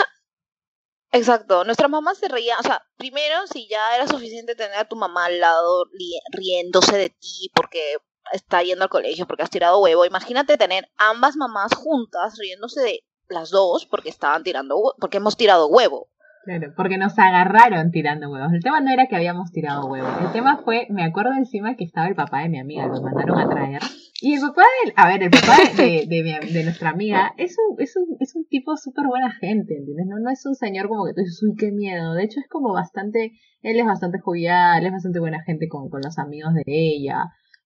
Exacto, 1.18 1.64
nuestra 1.64 1.88
mamá 1.88 2.14
se 2.14 2.28
reía, 2.28 2.58
o 2.60 2.64
sea, 2.64 2.84
primero 2.98 3.48
si 3.48 3.70
ya 3.70 3.96
era 3.96 4.06
suficiente 4.06 4.54
tener 4.54 4.78
a 4.78 4.84
tu 4.84 4.98
mamá 4.98 5.28
al 5.28 5.40
lado 5.40 5.86
riéndose 6.34 6.98
de 6.98 7.10
ti 7.10 7.50
porque 7.56 7.96
está 8.34 8.62
yendo 8.64 8.84
al 8.84 8.90
colegio, 8.90 9.26
porque 9.26 9.44
has 9.44 9.50
tirado 9.50 9.80
huevo, 9.80 10.04
imagínate 10.04 10.58
tener 10.58 10.90
ambas 10.98 11.38
mamás 11.38 11.74
juntas 11.74 12.38
riéndose 12.38 12.82
de 12.82 13.00
las 13.30 13.50
dos 13.50 13.86
porque 13.86 14.10
estaban 14.10 14.44
tirando 14.44 14.94
porque 15.00 15.18
hemos 15.18 15.38
tirado 15.38 15.68
huevo. 15.68 16.10
Claro, 16.46 16.74
porque 16.78 16.98
nos 17.00 17.18
agarraron 17.18 17.90
tirando 17.90 18.30
huevos. 18.30 18.54
El 18.54 18.62
tema 18.64 18.80
no 18.80 18.92
era 18.92 19.08
que 19.08 19.16
habíamos 19.16 19.52
tirado 19.52 19.88
huevos. 19.88 20.12
El 20.22 20.32
tema 20.32 20.62
fue, 20.64 20.86
me 20.92 21.04
acuerdo 21.04 21.34
encima 21.34 21.76
que 21.76 21.84
estaba 21.84 22.08
el 22.08 22.14
papá 22.16 22.42
de 22.42 22.50
mi 22.50 22.60
amiga, 22.60 22.86
lo 22.86 23.02
mandaron 23.02 23.40
a 23.40 23.50
traer. 23.50 23.82
Y 24.22 24.36
el 24.36 24.42
papá 24.42 24.62
de, 24.86 24.94
a 24.96 25.08
ver, 25.08 25.24
el 25.24 25.32
papá 25.32 25.58
de, 25.76 26.06
de, 26.08 26.24
mi- 26.24 26.54
de 26.54 26.64
nuestra 26.64 26.92
amiga 26.92 27.34
es 27.38 27.56
un, 27.58 27.82
es 27.82 27.96
un, 27.98 28.16
es 28.20 28.36
un 28.36 28.46
tipo 28.46 28.78
súper 28.78 29.08
buena 29.08 29.32
gente, 29.32 29.76
¿entiendes? 29.76 30.06
No, 30.08 30.20
no 30.20 30.30
es 30.30 30.46
un 30.46 30.54
señor 30.54 30.88
como 30.88 31.06
que 31.06 31.14
tú 31.14 31.22
dices, 31.22 31.42
uy, 31.42 31.56
qué 31.58 31.72
miedo. 31.72 32.14
De 32.14 32.24
hecho, 32.24 32.40
es 32.40 32.48
como 32.48 32.72
bastante, 32.74 33.32
él 33.64 33.80
es 33.80 33.86
bastante 33.86 34.20
jovial, 34.20 34.86
es 34.86 34.92
bastante 34.92 35.20
buena 35.20 35.42
gente 35.44 35.68
con, 35.68 35.90
con 35.90 36.02
los 36.04 36.20
amigos 36.20 36.54
de 36.54 36.62
ella. 36.68 37.24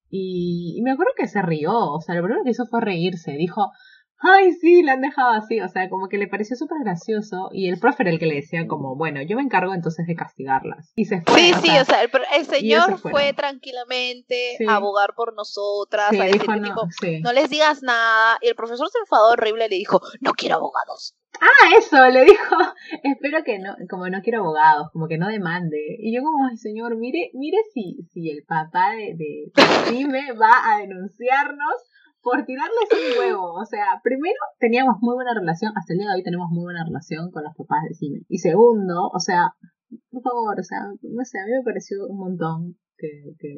Y, 0.08 0.74
y 0.78 0.82
me 0.82 0.92
acuerdo 0.92 1.12
que 1.16 1.28
se 1.28 1.42
rió, 1.42 1.72
o 1.72 2.00
sea, 2.00 2.14
lo 2.14 2.22
primero 2.22 2.42
que 2.44 2.50
hizo 2.50 2.66
fue 2.66 2.80
reírse. 2.80 3.32
Dijo, 3.32 3.70
ay, 4.20 4.52
sí, 4.52 4.82
la 4.82 4.92
han 4.92 5.00
dejado 5.00 5.30
así, 5.32 5.60
o 5.60 5.68
sea, 5.68 5.88
como 5.88 6.08
que 6.08 6.18
le 6.18 6.28
pareció 6.28 6.56
súper 6.56 6.78
gracioso. 6.84 7.48
Y 7.52 7.68
el 7.68 7.78
profe 7.78 8.02
era 8.02 8.10
el 8.12 8.18
que 8.18 8.26
le 8.26 8.36
decía 8.36 8.66
como, 8.66 8.96
bueno, 8.96 9.20
yo 9.22 9.36
me 9.36 9.42
encargo 9.42 9.74
entonces 9.74 10.06
de 10.06 10.14
castigarlas. 10.14 10.92
Y 10.94 11.06
se 11.06 11.22
fue. 11.22 11.34
Sí, 11.40 11.52
o 11.52 11.56
sí, 11.60 11.68
sea, 11.68 11.82
o 11.82 11.84
sea, 11.84 12.02
el, 12.02 12.10
el 12.36 12.44
señor 12.44 12.98
se 12.98 13.08
fue 13.10 13.32
tranquilamente 13.32 14.54
Sí. 14.58 14.64
a 14.68 14.76
abogar 14.76 15.14
por 15.14 15.34
nosotras, 15.34 16.10
sí, 16.10 16.18
a 16.20 16.24
decir 16.24 16.40
dijo, 16.42 16.56
no, 16.56 16.62
tipo, 16.68 16.88
sí. 17.00 17.20
no 17.20 17.32
les 17.32 17.50
digas 17.50 17.82
nada. 17.82 18.38
Y 18.42 18.48
el 18.48 18.54
profesor 18.54 18.88
se 18.90 18.98
enfadó 18.98 19.30
horrible 19.32 19.66
y 19.66 19.70
le 19.70 19.76
dijo, 19.76 20.00
no 20.20 20.32
quiero 20.32 20.56
abogados. 20.56 21.16
Ah, 21.40 21.74
eso, 21.78 22.04
le 22.08 22.24
dijo, 22.24 22.56
espero 23.04 23.42
que 23.44 23.58
no, 23.58 23.74
como 23.88 24.08
no 24.08 24.20
quiero 24.22 24.40
abogados, 24.40 24.88
como 24.92 25.08
que 25.08 25.16
no 25.16 25.28
demande. 25.28 25.78
Y 26.00 26.14
yo 26.14 26.22
como, 26.22 26.46
ay 26.46 26.56
señor, 26.56 26.96
mire, 26.96 27.30
mire 27.34 27.58
si, 27.72 27.98
si 28.12 28.30
el 28.30 28.44
papá 28.44 28.90
de, 28.90 29.14
de, 29.14 29.50
de 29.54 29.62
Sime 29.88 30.32
va 30.40 30.74
a 30.74 30.78
denunciarnos 30.78 31.74
por 32.22 32.44
tirarles 32.44 32.88
un 32.92 33.18
huevo. 33.18 33.54
O 33.54 33.64
sea, 33.64 34.00
primero 34.02 34.38
teníamos 34.58 34.96
muy 35.00 35.14
buena 35.14 35.34
relación, 35.34 35.72
hasta 35.76 35.92
el 35.92 35.98
día 35.98 36.08
de 36.08 36.16
hoy 36.16 36.22
tenemos 36.22 36.48
muy 36.50 36.64
buena 36.64 36.84
relación 36.84 37.30
con 37.30 37.44
los 37.44 37.54
papás 37.56 37.84
de 37.88 37.94
Sime. 37.94 38.20
Y 38.28 38.38
segundo, 38.38 39.08
o 39.12 39.18
sea, 39.18 39.54
por 40.10 40.22
favor, 40.22 40.58
o 40.58 40.62
sea, 40.62 40.78
no 40.86 41.24
sé, 41.24 41.38
a 41.40 41.46
mí 41.46 41.52
me 41.52 41.64
pareció 41.64 42.06
un 42.06 42.18
montón 42.18 42.76
que, 42.96 43.34
que... 43.38 43.54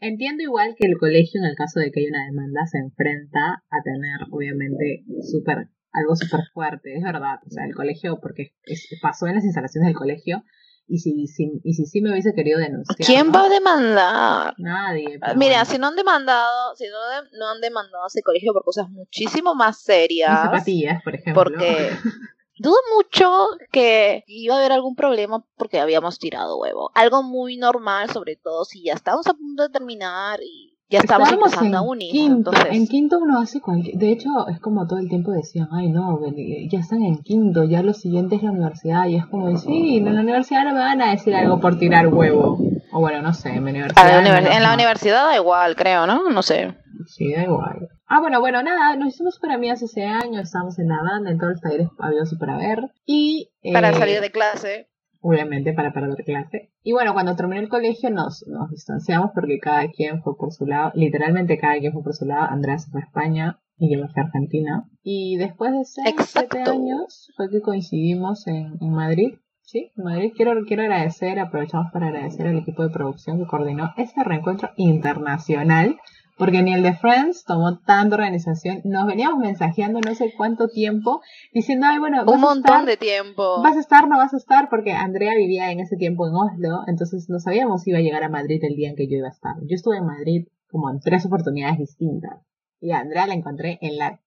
Entiendo 0.00 0.42
igual 0.42 0.74
que 0.76 0.86
el 0.86 0.98
colegio, 0.98 1.40
en 1.40 1.48
el 1.48 1.56
caso 1.56 1.80
de 1.80 1.90
que 1.90 2.00
haya 2.00 2.10
una 2.10 2.26
demanda, 2.26 2.66
se 2.66 2.78
enfrenta 2.78 3.64
a 3.70 3.82
tener, 3.82 4.28
obviamente, 4.30 5.04
súper 5.22 5.70
algo 5.94 6.16
súper 6.16 6.40
fuerte, 6.52 6.96
es 6.96 7.02
verdad. 7.02 7.38
O 7.46 7.50
sea, 7.50 7.64
el 7.64 7.74
colegio, 7.74 8.18
porque 8.20 8.52
pasó 9.00 9.26
en 9.26 9.36
las 9.36 9.44
instalaciones 9.44 9.88
del 9.88 9.96
colegio, 9.96 10.42
y 10.86 10.98
si, 10.98 11.26
si, 11.26 11.60
y 11.64 11.74
si 11.74 11.86
sí 11.86 12.00
me 12.00 12.10
hubiese 12.10 12.32
querido 12.34 12.58
denunciar. 12.58 12.96
¿Quién 13.06 13.32
va 13.32 13.44
a 13.44 13.48
demandar? 13.48 14.54
Nadie. 14.58 15.18
pero 15.20 15.34
Mira, 15.36 15.56
bueno. 15.60 15.64
si 15.70 15.78
no 15.78 15.86
han 15.88 15.96
demandado, 15.96 16.74
si 16.76 16.84
no, 16.88 16.98
de- 17.22 17.38
no 17.38 17.48
han 17.48 17.60
demandado 17.60 18.04
a 18.04 18.08
ese 18.08 18.22
colegio 18.22 18.52
por 18.52 18.64
cosas 18.64 18.88
muchísimo 18.90 19.54
más 19.54 19.76
Mis 19.78 19.84
serias, 19.84 20.40
zapatillas, 20.42 21.02
por 21.02 21.14
ejemplo. 21.14 21.42
porque 21.42 21.90
dudo 22.58 22.76
mucho 22.96 23.48
que 23.72 24.24
iba 24.26 24.54
a 24.54 24.58
haber 24.58 24.72
algún 24.72 24.94
problema 24.94 25.44
porque 25.56 25.80
habíamos 25.80 26.18
tirado 26.18 26.58
huevo. 26.58 26.90
Algo 26.94 27.22
muy 27.22 27.56
normal, 27.56 28.10
sobre 28.10 28.36
todo 28.36 28.64
si 28.64 28.84
ya 28.84 28.92
estamos 28.92 29.26
a 29.26 29.34
punto 29.34 29.62
de 29.64 29.70
terminar 29.70 30.40
y 30.42 30.73
ya 30.88 30.98
estamos 31.00 31.28
Estábamos 31.28 31.56
a 31.56 31.66
en 31.66 31.88
unir. 31.88 32.12
quinto, 32.12 32.50
entonces, 32.50 32.66
en 32.76 32.86
quinto 32.86 33.18
uno 33.18 33.38
hace 33.40 33.60
cualquier... 33.60 33.96
De 33.96 34.12
hecho, 34.12 34.28
es 34.48 34.60
como 34.60 34.86
todo 34.86 34.98
el 34.98 35.08
tiempo 35.08 35.30
decían, 35.32 35.68
ay 35.72 35.88
no, 35.90 36.18
ven, 36.20 36.34
ya 36.70 36.78
están 36.78 37.02
en 37.02 37.18
quinto, 37.18 37.64
ya 37.64 37.82
lo 37.82 37.92
siguiente 37.94 38.36
es 38.36 38.42
la 38.42 38.50
universidad, 38.52 39.06
y 39.06 39.16
es 39.16 39.26
como, 39.26 39.56
sí, 39.56 39.96
en 39.98 40.14
la 40.14 40.20
universidad 40.20 40.64
no 40.64 40.72
me 40.72 40.80
van 40.80 41.00
a 41.02 41.10
decir 41.10 41.34
algo 41.34 41.60
por 41.60 41.78
tirar 41.78 42.08
huevo. 42.08 42.58
O 42.92 43.00
bueno, 43.00 43.22
no 43.22 43.32
sé, 43.34 43.50
en 43.50 43.62
universidad... 43.64 44.04
la 44.06 44.20
univers- 44.20 44.42
menos 44.42 44.56
en 44.56 44.62
la 44.62 44.74
universidad 44.74 45.24
da 45.24 45.36
igual, 45.36 45.74
creo, 45.74 46.06
¿no? 46.06 46.30
No 46.30 46.42
sé. 46.42 46.74
Sí, 47.06 47.32
da 47.32 47.42
igual. 47.42 47.88
Ah, 48.06 48.20
bueno, 48.20 48.38
bueno, 48.38 48.62
nada, 48.62 48.94
nos 48.96 49.08
hicimos 49.08 49.34
super 49.34 49.50
amigas 49.50 49.82
ese 49.82 50.04
año, 50.04 50.40
estábamos 50.40 50.78
en 50.78 50.88
la 50.88 51.02
banda, 51.02 51.30
en 51.30 51.38
todos 51.38 51.52
los 51.54 51.60
talleres 51.60 51.88
habidos 51.98 52.32
y 52.32 52.36
para 52.36 52.56
ver. 52.58 52.78
Y... 53.06 53.50
Para 53.72 53.90
eh, 53.90 53.94
salir 53.94 54.20
de 54.20 54.30
clase. 54.30 54.88
Obviamente 55.24 55.72
para 55.72 55.92
perder 55.92 56.22
clase. 56.22 56.70
Y 56.82 56.92
bueno, 56.92 57.14
cuando 57.14 57.34
terminó 57.34 57.60
el 57.60 57.70
colegio 57.70 58.10
nos, 58.10 58.44
nos 58.46 58.70
distanciamos 58.70 59.30
porque 59.34 59.58
cada 59.58 59.88
quien 59.88 60.22
fue 60.22 60.36
por 60.36 60.52
su 60.52 60.66
lado, 60.66 60.92
literalmente 60.94 61.58
cada 61.58 61.78
quien 61.78 61.94
fue 61.94 62.02
por 62.02 62.14
su 62.14 62.26
lado. 62.26 62.46
Andrea 62.50 62.78
se 62.78 62.90
fue 62.90 63.00
a 63.00 63.04
España 63.04 63.60
y 63.78 63.90
yo 63.90 64.02
me 64.02 64.08
fui 64.08 64.22
a 64.22 64.26
Argentina. 64.26 64.84
Y 65.02 65.36
después 65.38 65.72
de 65.72 65.84
seis, 65.84 66.14
siete 66.26 66.60
años 66.60 67.32
fue 67.36 67.48
que 67.48 67.62
coincidimos 67.62 68.46
en, 68.46 68.76
en 68.80 68.90
Madrid. 68.90 69.34
Sí, 69.62 69.92
en 69.96 70.04
Madrid 70.04 70.32
quiero, 70.36 70.52
quiero 70.66 70.82
agradecer, 70.82 71.40
aprovechamos 71.40 71.90
para 71.90 72.08
agradecer 72.08 72.46
al 72.46 72.58
equipo 72.58 72.82
de 72.82 72.90
producción 72.90 73.38
que 73.38 73.46
coordinó 73.46 73.94
este 73.96 74.22
reencuentro 74.22 74.70
internacional. 74.76 75.96
Porque 76.36 76.62
ni 76.62 76.74
el 76.74 76.82
de 76.82 76.94
Friends 76.94 77.44
tomó 77.44 77.78
tanta 77.78 78.16
organización. 78.16 78.80
Nos 78.84 79.06
veníamos 79.06 79.38
mensajeando 79.38 80.00
no 80.00 80.14
sé 80.14 80.32
cuánto 80.36 80.68
tiempo 80.68 81.20
diciendo, 81.52 81.86
ay, 81.88 81.98
bueno, 81.98 82.24
vas 82.24 82.34
Un 82.36 82.42
a 82.42 82.46
montón 82.46 82.74
estar- 82.74 82.84
de 82.86 82.96
tiempo. 82.96 83.62
¿Vas 83.62 83.76
a 83.76 83.80
estar? 83.80 84.08
¿No 84.08 84.16
vas 84.18 84.34
a 84.34 84.36
estar? 84.36 84.68
Porque 84.68 84.92
Andrea 84.92 85.34
vivía 85.36 85.70
en 85.70 85.78
ese 85.80 85.96
tiempo 85.96 86.26
en 86.26 86.34
Oslo, 86.34 86.80
entonces 86.88 87.26
no 87.28 87.38
sabíamos 87.38 87.82
si 87.82 87.90
iba 87.90 88.00
a 88.00 88.02
llegar 88.02 88.24
a 88.24 88.28
Madrid 88.28 88.58
el 88.64 88.74
día 88.74 88.88
en 88.90 88.96
que 88.96 89.06
yo 89.08 89.16
iba 89.16 89.28
a 89.28 89.30
estar. 89.30 89.54
Yo 89.62 89.76
estuve 89.76 89.98
en 89.98 90.06
Madrid 90.06 90.48
como 90.68 90.90
en 90.90 90.98
tres 91.00 91.24
oportunidades 91.24 91.78
distintas. 91.78 92.40
Y 92.80 92.90
a 92.90 92.98
Andrea 92.98 93.26
la 93.28 93.34
encontré 93.34 93.78
en 93.80 93.96
la 93.96 94.20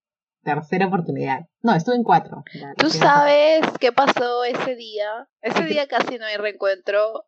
tercera 0.44 0.88
oportunidad. 0.88 1.42
No, 1.62 1.76
estuve 1.76 1.96
en 1.98 2.04
cuatro. 2.04 2.44
¿Tú 2.78 2.90
sabes 2.90 3.62
qué 3.82 3.92
pasó 3.92 4.46
ese 4.46 4.76
día? 4.76 5.28
Ese 5.42 5.66
día 5.66 5.88
casi 5.88 6.18
no 6.18 6.26
hay 6.26 6.38
reencuentro. 6.38 7.26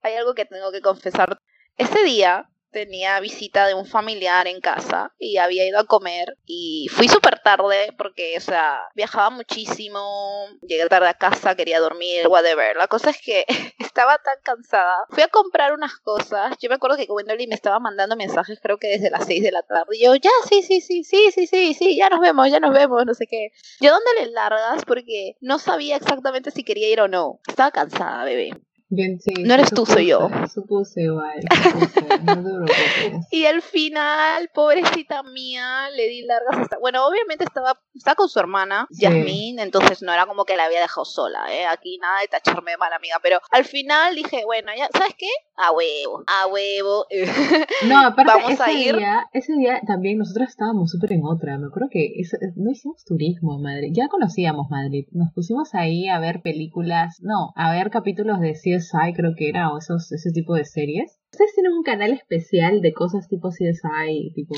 Hay 0.00 0.14
algo 0.14 0.32
que 0.34 0.46
tengo 0.46 0.72
que 0.72 0.80
confesar. 0.80 1.38
Ese 1.76 2.02
día 2.04 2.48
tenía 2.72 3.20
visita 3.20 3.66
de 3.66 3.74
un 3.74 3.86
familiar 3.86 4.46
en 4.46 4.60
casa 4.60 5.12
y 5.18 5.36
había 5.36 5.66
ido 5.66 5.78
a 5.78 5.84
comer 5.84 6.36
y 6.46 6.88
fui 6.90 7.08
súper 7.08 7.38
tarde 7.40 7.94
porque, 7.96 8.34
o 8.36 8.40
sea, 8.40 8.80
viajaba 8.94 9.30
muchísimo, 9.30 10.46
llegué 10.62 10.86
tarde 10.86 11.08
a 11.08 11.14
casa, 11.14 11.54
quería 11.54 11.80
dormir, 11.80 12.26
whatever. 12.28 12.76
La 12.76 12.88
cosa 12.88 13.10
es 13.10 13.20
que 13.20 13.44
estaba 13.78 14.18
tan 14.18 14.36
cansada. 14.42 15.06
Fui 15.10 15.22
a 15.22 15.28
comprar 15.28 15.72
unas 15.74 15.96
cosas. 15.98 16.56
Yo 16.60 16.68
me 16.68 16.76
acuerdo 16.76 16.96
que 16.96 17.06
Wendy 17.08 17.46
me 17.46 17.54
estaba 17.54 17.78
mandando 17.78 18.16
mensajes 18.16 18.58
creo 18.60 18.78
que 18.78 18.88
desde 18.88 19.10
las 19.10 19.26
6 19.26 19.42
de 19.42 19.52
la 19.52 19.62
tarde. 19.62 19.96
Y 19.96 20.04
yo, 20.04 20.14
ya, 20.14 20.30
sí, 20.48 20.62
sí, 20.62 20.80
sí, 20.80 21.04
sí, 21.04 21.30
sí, 21.32 21.46
sí, 21.46 21.74
sí, 21.74 21.96
ya 21.96 22.08
nos 22.08 22.20
vemos, 22.20 22.50
ya 22.50 22.60
nos 22.60 22.72
vemos, 22.72 23.04
no 23.04 23.14
sé 23.14 23.26
qué. 23.26 23.50
¿Yo 23.80 23.90
dónde 23.90 24.10
le 24.20 24.32
largas? 24.32 24.84
Porque 24.84 25.36
no 25.40 25.58
sabía 25.58 25.96
exactamente 25.96 26.50
si 26.50 26.64
quería 26.64 26.88
ir 26.88 27.00
o 27.00 27.08
no. 27.08 27.40
Estaba 27.46 27.70
cansada, 27.70 28.24
bebé. 28.24 28.52
Bien, 28.94 29.18
sí, 29.20 29.32
No 29.44 29.54
eres 29.54 29.70
tú, 29.70 29.86
soy 29.86 30.08
yo. 30.08 30.28
supuse, 30.52 31.04
igual, 31.04 31.40
supuse, 31.62 32.02
no. 32.24 32.66
Y 33.30 33.46
al 33.46 33.62
final, 33.62 34.50
pobrecita 34.52 35.22
mía, 35.22 35.88
le 35.96 36.08
di 36.08 36.20
largas 36.26 36.58
hasta... 36.64 36.78
Bueno, 36.78 37.06
obviamente 37.06 37.44
estaba, 37.44 37.80
estaba 37.94 38.16
con 38.16 38.28
su 38.28 38.38
hermana, 38.38 38.86
Sí. 38.90 39.00
Yasmín, 39.04 39.60
entonces 39.60 40.02
no 40.02 40.12
era 40.12 40.26
como 40.26 40.44
que 40.44 40.58
la 40.58 40.66
había 40.66 40.82
dejado 40.82 41.06
sola, 41.06 41.46
¿eh? 41.50 41.64
Aquí 41.64 41.96
nada 42.02 42.20
de 42.20 42.28
tacharme 42.28 42.72
de 42.72 42.76
mala 42.76 42.96
amiga, 42.96 43.16
pero 43.22 43.38
al 43.50 43.64
final 43.64 44.14
dije, 44.14 44.44
bueno, 44.44 44.70
ya, 44.76 44.88
¿sabes 44.92 45.14
qué? 45.16 45.28
A 45.56 45.72
huevo, 45.72 46.22
a 46.26 46.46
huevo. 46.48 47.06
No, 47.88 48.06
aparte 48.06 48.30
Vamos 48.32 48.50
ese 48.52 48.62
a 48.62 48.72
ir. 48.72 48.96
día, 48.96 49.26
ese 49.32 49.54
día 49.54 49.80
también 49.86 50.18
nosotros 50.18 50.48
estábamos 50.50 50.90
súper 50.90 51.12
en 51.14 51.22
otra. 51.24 51.56
Me 51.58 51.66
acuerdo 51.68 51.88
que 51.90 52.12
eso- 52.20 52.36
no 52.56 52.70
hicimos 52.70 53.04
turismo 53.04 53.56
en 53.56 53.62
Madrid. 53.62 53.88
Ya 53.94 54.08
conocíamos 54.08 54.68
Madrid. 54.70 55.06
Nos 55.12 55.32
pusimos 55.32 55.74
ahí 55.74 56.08
a 56.08 56.20
ver 56.20 56.42
películas, 56.42 57.16
no, 57.22 57.52
a 57.56 57.72
ver 57.72 57.90
capítulos 57.90 58.38
de 58.40 58.52
CSI 58.52 58.81
creo 59.14 59.32
que 59.36 59.48
era, 59.48 59.72
o 59.72 59.78
esos, 59.78 60.10
ese 60.12 60.30
tipo 60.32 60.54
de 60.54 60.64
series. 60.64 61.18
Ustedes 61.32 61.54
tienen 61.54 61.72
un 61.72 61.82
canal 61.82 62.12
especial 62.12 62.80
de 62.80 62.92
cosas 62.92 63.28
tipo 63.28 63.48
CSI, 63.48 64.32
tipo... 64.34 64.54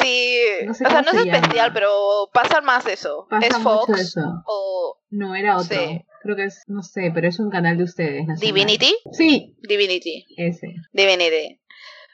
Sí, 0.00 0.38
No 0.66 0.74
sé 0.74 0.84
o 0.86 0.90
sea, 0.90 1.02
no 1.02 1.10
es 1.10 1.26
especial, 1.26 1.72
pero 1.72 2.28
pasan 2.32 2.64
más 2.64 2.86
eso. 2.86 3.26
Pasa 3.30 3.46
es 3.46 3.58
mucho 3.58 3.86
Fox 3.86 4.00
eso. 4.00 4.20
o 4.46 4.98
No, 5.10 5.34
era 5.34 5.56
otro. 5.56 5.76
Sí. 5.78 6.04
Creo 6.22 6.36
que 6.36 6.44
es, 6.44 6.62
no 6.66 6.82
sé, 6.82 7.10
pero 7.14 7.28
es 7.28 7.38
un 7.38 7.50
canal 7.50 7.76
de 7.76 7.84
ustedes. 7.84 8.26
nacional. 8.26 8.40
Divinity. 8.40 8.94
Sí, 9.12 9.56
Divinity. 9.66 10.26
ese. 10.36 10.68
Divinity. 10.92 11.60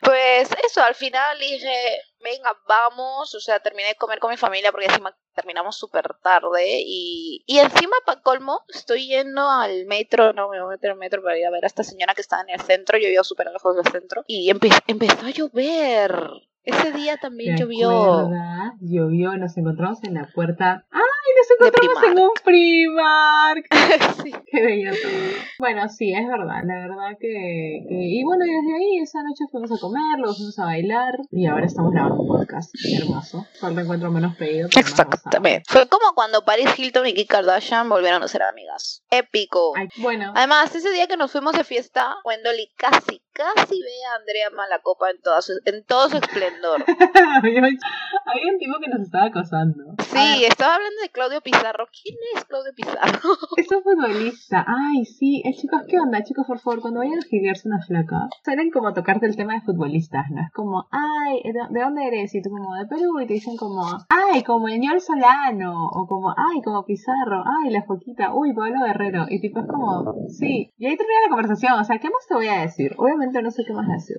Pues 0.03 0.49
eso, 0.67 0.83
al 0.83 0.95
final 0.95 1.39
dije, 1.39 2.01
venga, 2.21 2.57
vamos, 2.67 3.35
o 3.35 3.41
sea, 3.41 3.61
terminé 3.61 3.89
de 3.89 3.95
comer 3.97 4.19
con 4.19 4.31
mi 4.31 4.37
familia 4.37 4.71
porque 4.73 4.87
encima 4.87 5.17
terminamos 5.35 5.77
súper 5.77 6.15
tarde 6.23 6.83
y, 6.85 7.45
y 7.47 7.59
encima, 7.59 7.97
para 8.07 8.21
colmo, 8.23 8.65
estoy 8.69 9.07
yendo 9.09 9.49
al 9.49 9.85
metro, 9.87 10.33
no 10.33 10.49
me 10.49 10.59
voy 10.61 10.69
a 10.69 10.77
meter 10.77 10.91
al 10.93 10.97
metro 10.97 11.23
para 11.23 11.39
ir 11.39 11.47
a 11.47 11.51
ver 11.51 11.65
a 11.65 11.67
esta 11.67 11.85
señora 11.85 12.15
que 12.15 12.23
está 12.23 12.41
en 12.41 12.51
el 12.51 12.61
centro, 12.61 12.99
yo 12.99 13.09
vivo 13.09 13.25
súper 13.25 13.51
lejos 13.53 13.77
del 13.77 13.93
centro 13.93 14.25
y 14.27 14.51
empe- 14.51 14.83
empezó 14.87 15.27
a 15.27 15.31
llover. 15.31 16.13
Ese 16.63 16.93
día 16.93 17.15
¿Te 17.15 17.23
también 17.23 17.57
llovió. 17.57 18.29
Llovió, 18.81 19.37
nos 19.37 19.57
encontramos 19.57 20.03
en 20.05 20.15
la 20.15 20.29
puerta. 20.35 20.85
¡Ay! 20.91 21.01
Nos 21.37 21.51
encontramos 21.69 22.03
en 22.05 22.19
un 22.19 22.31
Primark. 22.45 23.65
Sí. 24.23 24.33
Qué 24.51 24.61
bello 24.63 24.91
todo. 24.91 25.11
Bueno, 25.59 25.89
sí, 25.89 26.13
es 26.13 26.27
verdad. 26.27 26.63
La 26.65 26.75
verdad 26.89 27.17
que, 27.19 27.85
que- 27.89 27.95
Y 27.95 28.23
bueno, 28.25 28.45
y 28.45 28.49
desde 28.51 28.75
ahí 28.77 28.99
esa 29.03 29.23
noche 29.23 29.45
fuimos 29.51 29.71
a 29.73 29.79
comer, 29.81 30.19
luego 30.19 30.35
fuimos 30.35 30.59
a 30.59 30.65
bailar. 30.65 31.15
Y 31.31 31.47
ahora 31.47 31.65
estamos 31.67 31.93
grabando 31.93 32.23
un 32.23 32.29
podcast. 32.29 32.71
Hermoso. 32.99 33.47
Fue 33.59 33.71
el 33.71 33.77
reencuentro 33.77 34.11
menos 34.11 34.37
pedido. 34.37 34.69
Exactamente. 34.77 35.63
Fue 35.69 35.89
como 35.89 36.13
cuando 36.15 36.45
Paris 36.45 36.79
Hilton 36.79 37.07
y 37.07 37.15
Kim 37.15 37.27
Kardashian 37.27 37.89
volvieron 37.89 38.23
a 38.23 38.29
ser 38.29 38.43
amigas. 38.43 39.03
Épico. 39.11 39.73
Ay, 39.77 39.89
bueno. 39.99 40.33
Además, 40.35 40.75
ese 40.75 40.91
día 40.93 41.07
que 41.07 41.17
nos 41.17 41.31
fuimos 41.33 41.53
de 41.57 41.65
fiesta, 41.65 42.17
Wendoli 42.25 42.69
casi, 42.77 43.23
casi 43.55 43.81
ve 43.81 43.97
a 44.11 44.17
Andrea 44.17 44.51
Malacopa 44.51 45.11
en, 45.11 45.21
toda 45.23 45.43
su, 45.43 45.53
en 45.65 45.85
todo 45.85 46.09
su 46.09 46.17
esplendor. 46.17 46.85
había, 46.87 47.61
había 48.27 48.53
un 48.53 48.59
tipo 48.59 48.79
que 48.81 48.89
nos 48.89 49.01
estaba 49.01 49.27
acosando. 49.27 49.95
Sí, 49.99 50.45
estaba 50.45 50.75
hablando 50.77 51.01
de 51.03 51.09
Claudio 51.11 51.41
Pizarro. 51.41 51.87
¿Quién 51.91 52.17
es 52.35 52.45
Claudio 52.45 52.73
Pizarro? 52.75 53.37
Es 53.57 53.71
un 53.71 53.83
futbolista. 53.83 54.65
Ay, 54.67 55.05
sí. 55.05 55.43
Eh, 55.45 55.53
chicos, 55.55 55.83
¿qué 55.89 55.99
onda? 55.99 56.23
Chicos, 56.25 56.47
por 56.47 56.59
favor, 56.61 56.81
cuando 56.81 57.01
vayan 57.01 57.19
a 57.19 57.23
gilearse 57.23 57.69
una 57.69 57.81
flaca, 57.83 58.29
suelen 58.45 58.71
como 58.71 58.93
tocarte 58.93 59.27
el 59.27 59.37
tema 59.37 59.55
de 59.55 59.61
futbolistas, 59.61 60.27
¿no? 60.31 60.41
Es 60.41 60.53
como, 60.53 60.89
ay, 60.91 61.43
¿de 61.45 61.61
de 61.71 61.81
dónde 61.81 62.07
eres? 62.07 62.35
Y 62.35 62.43
tú 62.43 62.51
como, 62.51 62.75
de 62.75 62.87
Perú. 62.87 63.21
Y 63.21 63.27
te 63.27 63.35
dicen 63.35 63.57
como, 63.57 63.83
ay, 64.09 64.43
como 64.43 64.69
el 64.69 64.81
ñol 64.81 65.01
Solano. 65.01 65.89
O 65.93 66.07
como, 66.07 66.31
ay, 66.31 66.63
como 66.63 66.85
Pizarro. 66.85 67.45
Ay, 67.45 67.71
la 67.71 67.83
foquita. 67.83 68.35
Uy, 68.35 68.55
Pablo 68.55 68.85
Guerrero. 68.85 69.27
Y 69.29 69.41
tipo, 69.41 69.61
es 69.61 69.67
como, 69.67 70.15
sí. 70.29 70.73
Y 70.79 70.87
ahí 70.87 70.97
termina 70.97 71.21
la 71.25 71.31
conversación. 71.31 71.75
O 71.75 71.85
sea, 71.85 71.99
¿qué 71.99 72.09
más 72.09 72.27
te 72.27 72.35
voy 72.35 72.49
a 72.49 72.63
decir? 72.63 72.95
Obviamente 72.97 73.30
no 73.43 73.51
sé 73.51 73.65
qué 73.65 73.73
más 73.73 73.89
decir. 73.89 74.17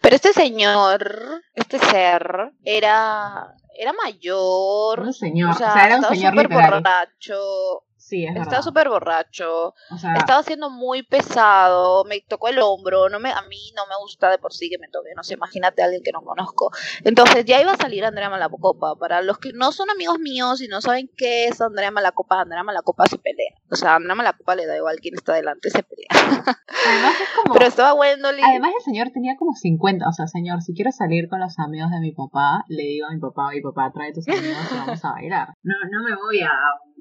Pero 0.00 0.16
este 0.16 0.32
señor, 0.32 1.42
este 1.54 1.78
ser, 1.78 2.52
era, 2.64 3.54
era 3.78 3.92
mayor. 3.92 5.00
Un 5.00 5.12
señor. 5.12 5.50
O 5.50 5.52
O 5.52 5.56
sea, 5.56 5.72
sea, 5.72 5.86
era 5.86 5.96
un 5.98 6.04
señor 6.04 6.34
borracho. 6.48 7.84
Sí, 8.06 8.24
es 8.24 8.36
Estaba 8.36 8.62
súper 8.62 8.88
borracho. 8.88 9.74
O 9.90 9.98
sea, 9.98 10.14
Estaba 10.14 10.40
siendo 10.44 10.70
muy 10.70 11.02
pesado, 11.02 12.04
me 12.04 12.20
tocó 12.20 12.46
el 12.46 12.60
hombro, 12.60 13.08
no 13.08 13.18
me, 13.18 13.32
a 13.32 13.42
mí 13.42 13.72
no 13.74 13.84
me 13.88 13.96
gusta 14.00 14.30
de 14.30 14.38
por 14.38 14.52
sí 14.52 14.70
que 14.70 14.78
me 14.78 14.86
toque, 14.86 15.08
no 15.16 15.24
sé, 15.24 15.34
imagínate 15.34 15.82
a 15.82 15.86
alguien 15.86 16.04
que 16.04 16.12
no 16.12 16.22
conozco. 16.22 16.70
Entonces 17.02 17.44
ya 17.44 17.60
iba 17.60 17.72
a 17.72 17.76
salir 17.76 18.04
Andrea 18.04 18.30
Malacopa. 18.30 18.94
Para 18.94 19.22
los 19.22 19.38
que 19.38 19.52
no 19.54 19.72
son 19.72 19.90
amigos 19.90 20.20
míos 20.20 20.62
y 20.62 20.68
no 20.68 20.80
saben 20.80 21.10
qué 21.16 21.46
es 21.46 21.60
Andrea 21.60 21.90
Malacopa, 21.90 22.42
Andrea 22.42 22.62
Malacopa 22.62 23.08
se 23.08 23.18
pelea. 23.18 23.54
O 23.72 23.74
sea, 23.74 23.96
Andrea 23.96 24.14
Malacopa 24.14 24.54
le 24.54 24.66
da 24.66 24.76
igual 24.76 24.98
quién 25.00 25.16
está 25.16 25.34
delante, 25.34 25.68
se 25.70 25.82
pelea. 25.82 26.06
además 26.86 27.14
es 27.20 27.28
como... 27.42 27.54
Pero 27.58 27.66
estaba 27.66 27.92
Wendolyn. 27.94 28.44
Además 28.44 28.70
el 28.78 28.84
señor 28.84 29.10
tenía 29.10 29.34
como 29.36 29.52
50, 29.52 30.08
o 30.08 30.12
sea, 30.12 30.28
señor, 30.28 30.62
si 30.62 30.74
quiero 30.74 30.92
salir 30.92 31.28
con 31.28 31.40
los 31.40 31.58
amigos 31.58 31.90
de 31.90 31.98
mi 31.98 32.12
papá, 32.12 32.64
le 32.68 32.84
digo 32.84 33.08
a 33.08 33.10
mi 33.10 33.18
papá, 33.18 33.50
mi 33.50 33.62
papá, 33.62 33.90
trae 33.92 34.12
tus 34.12 34.28
amigos 34.28 34.62
y 34.70 34.74
vamos 34.76 35.04
a 35.04 35.10
bailar. 35.10 35.48
No, 35.64 35.74
no 35.90 36.04
me 36.04 36.14
voy 36.14 36.40
a, 36.42 36.52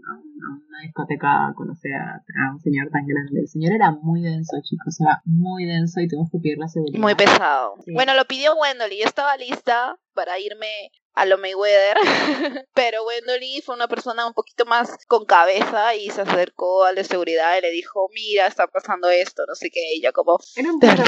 a 0.07 0.13
un- 0.13 0.35
a 0.45 0.47
una 0.67 0.79
discoteca 0.83 1.47
a 1.47 1.53
conocer 1.55 1.93
a, 1.93 2.15
a 2.15 2.51
un 2.53 2.59
señor 2.59 2.89
tan 2.91 3.05
grande. 3.05 3.41
El 3.41 3.47
señor 3.47 3.73
era 3.73 3.91
muy 3.91 4.21
denso, 4.21 4.57
chicos, 4.63 4.99
era 5.01 5.21
muy 5.25 5.65
denso 5.65 5.99
y 6.01 6.07
tuvimos 6.07 6.29
que 6.31 6.39
pedir 6.39 6.57
la 6.57 6.67
seguridad. 6.67 6.99
Muy 6.99 7.15
pesado. 7.15 7.75
Sí. 7.85 7.93
Bueno, 7.93 8.13
lo 8.13 8.25
pidió 8.25 8.55
Wendolyn. 8.55 8.99
Yo 8.99 9.05
estaba 9.05 9.35
lista 9.37 9.97
para 10.13 10.39
irme 10.39 10.91
a 11.17 11.25
lo 11.25 11.37
Mayweather, 11.37 11.95
pero 12.73 13.05
Wendolyn 13.05 13.61
fue 13.63 13.73
una 13.75 13.87
persona 13.87 14.27
un 14.27 14.33
poquito 14.33 14.65
más 14.65 14.97
con 15.07 15.25
cabeza 15.25 15.95
y 15.95 16.09
se 16.09 16.21
acercó 16.21 16.83
al 16.83 16.95
de 16.95 17.05
seguridad 17.05 17.57
y 17.57 17.61
le 17.61 17.71
dijo, 17.71 18.09
mira, 18.13 18.47
está 18.47 18.67
pasando 18.67 19.09
esto, 19.09 19.43
no 19.47 19.55
sé 19.55 19.69
qué, 19.71 19.79
y 19.95 20.01
yo 20.03 20.11
como, 20.11 20.37
Era 20.57 20.73
un. 20.73 20.79
Era 20.83 21.03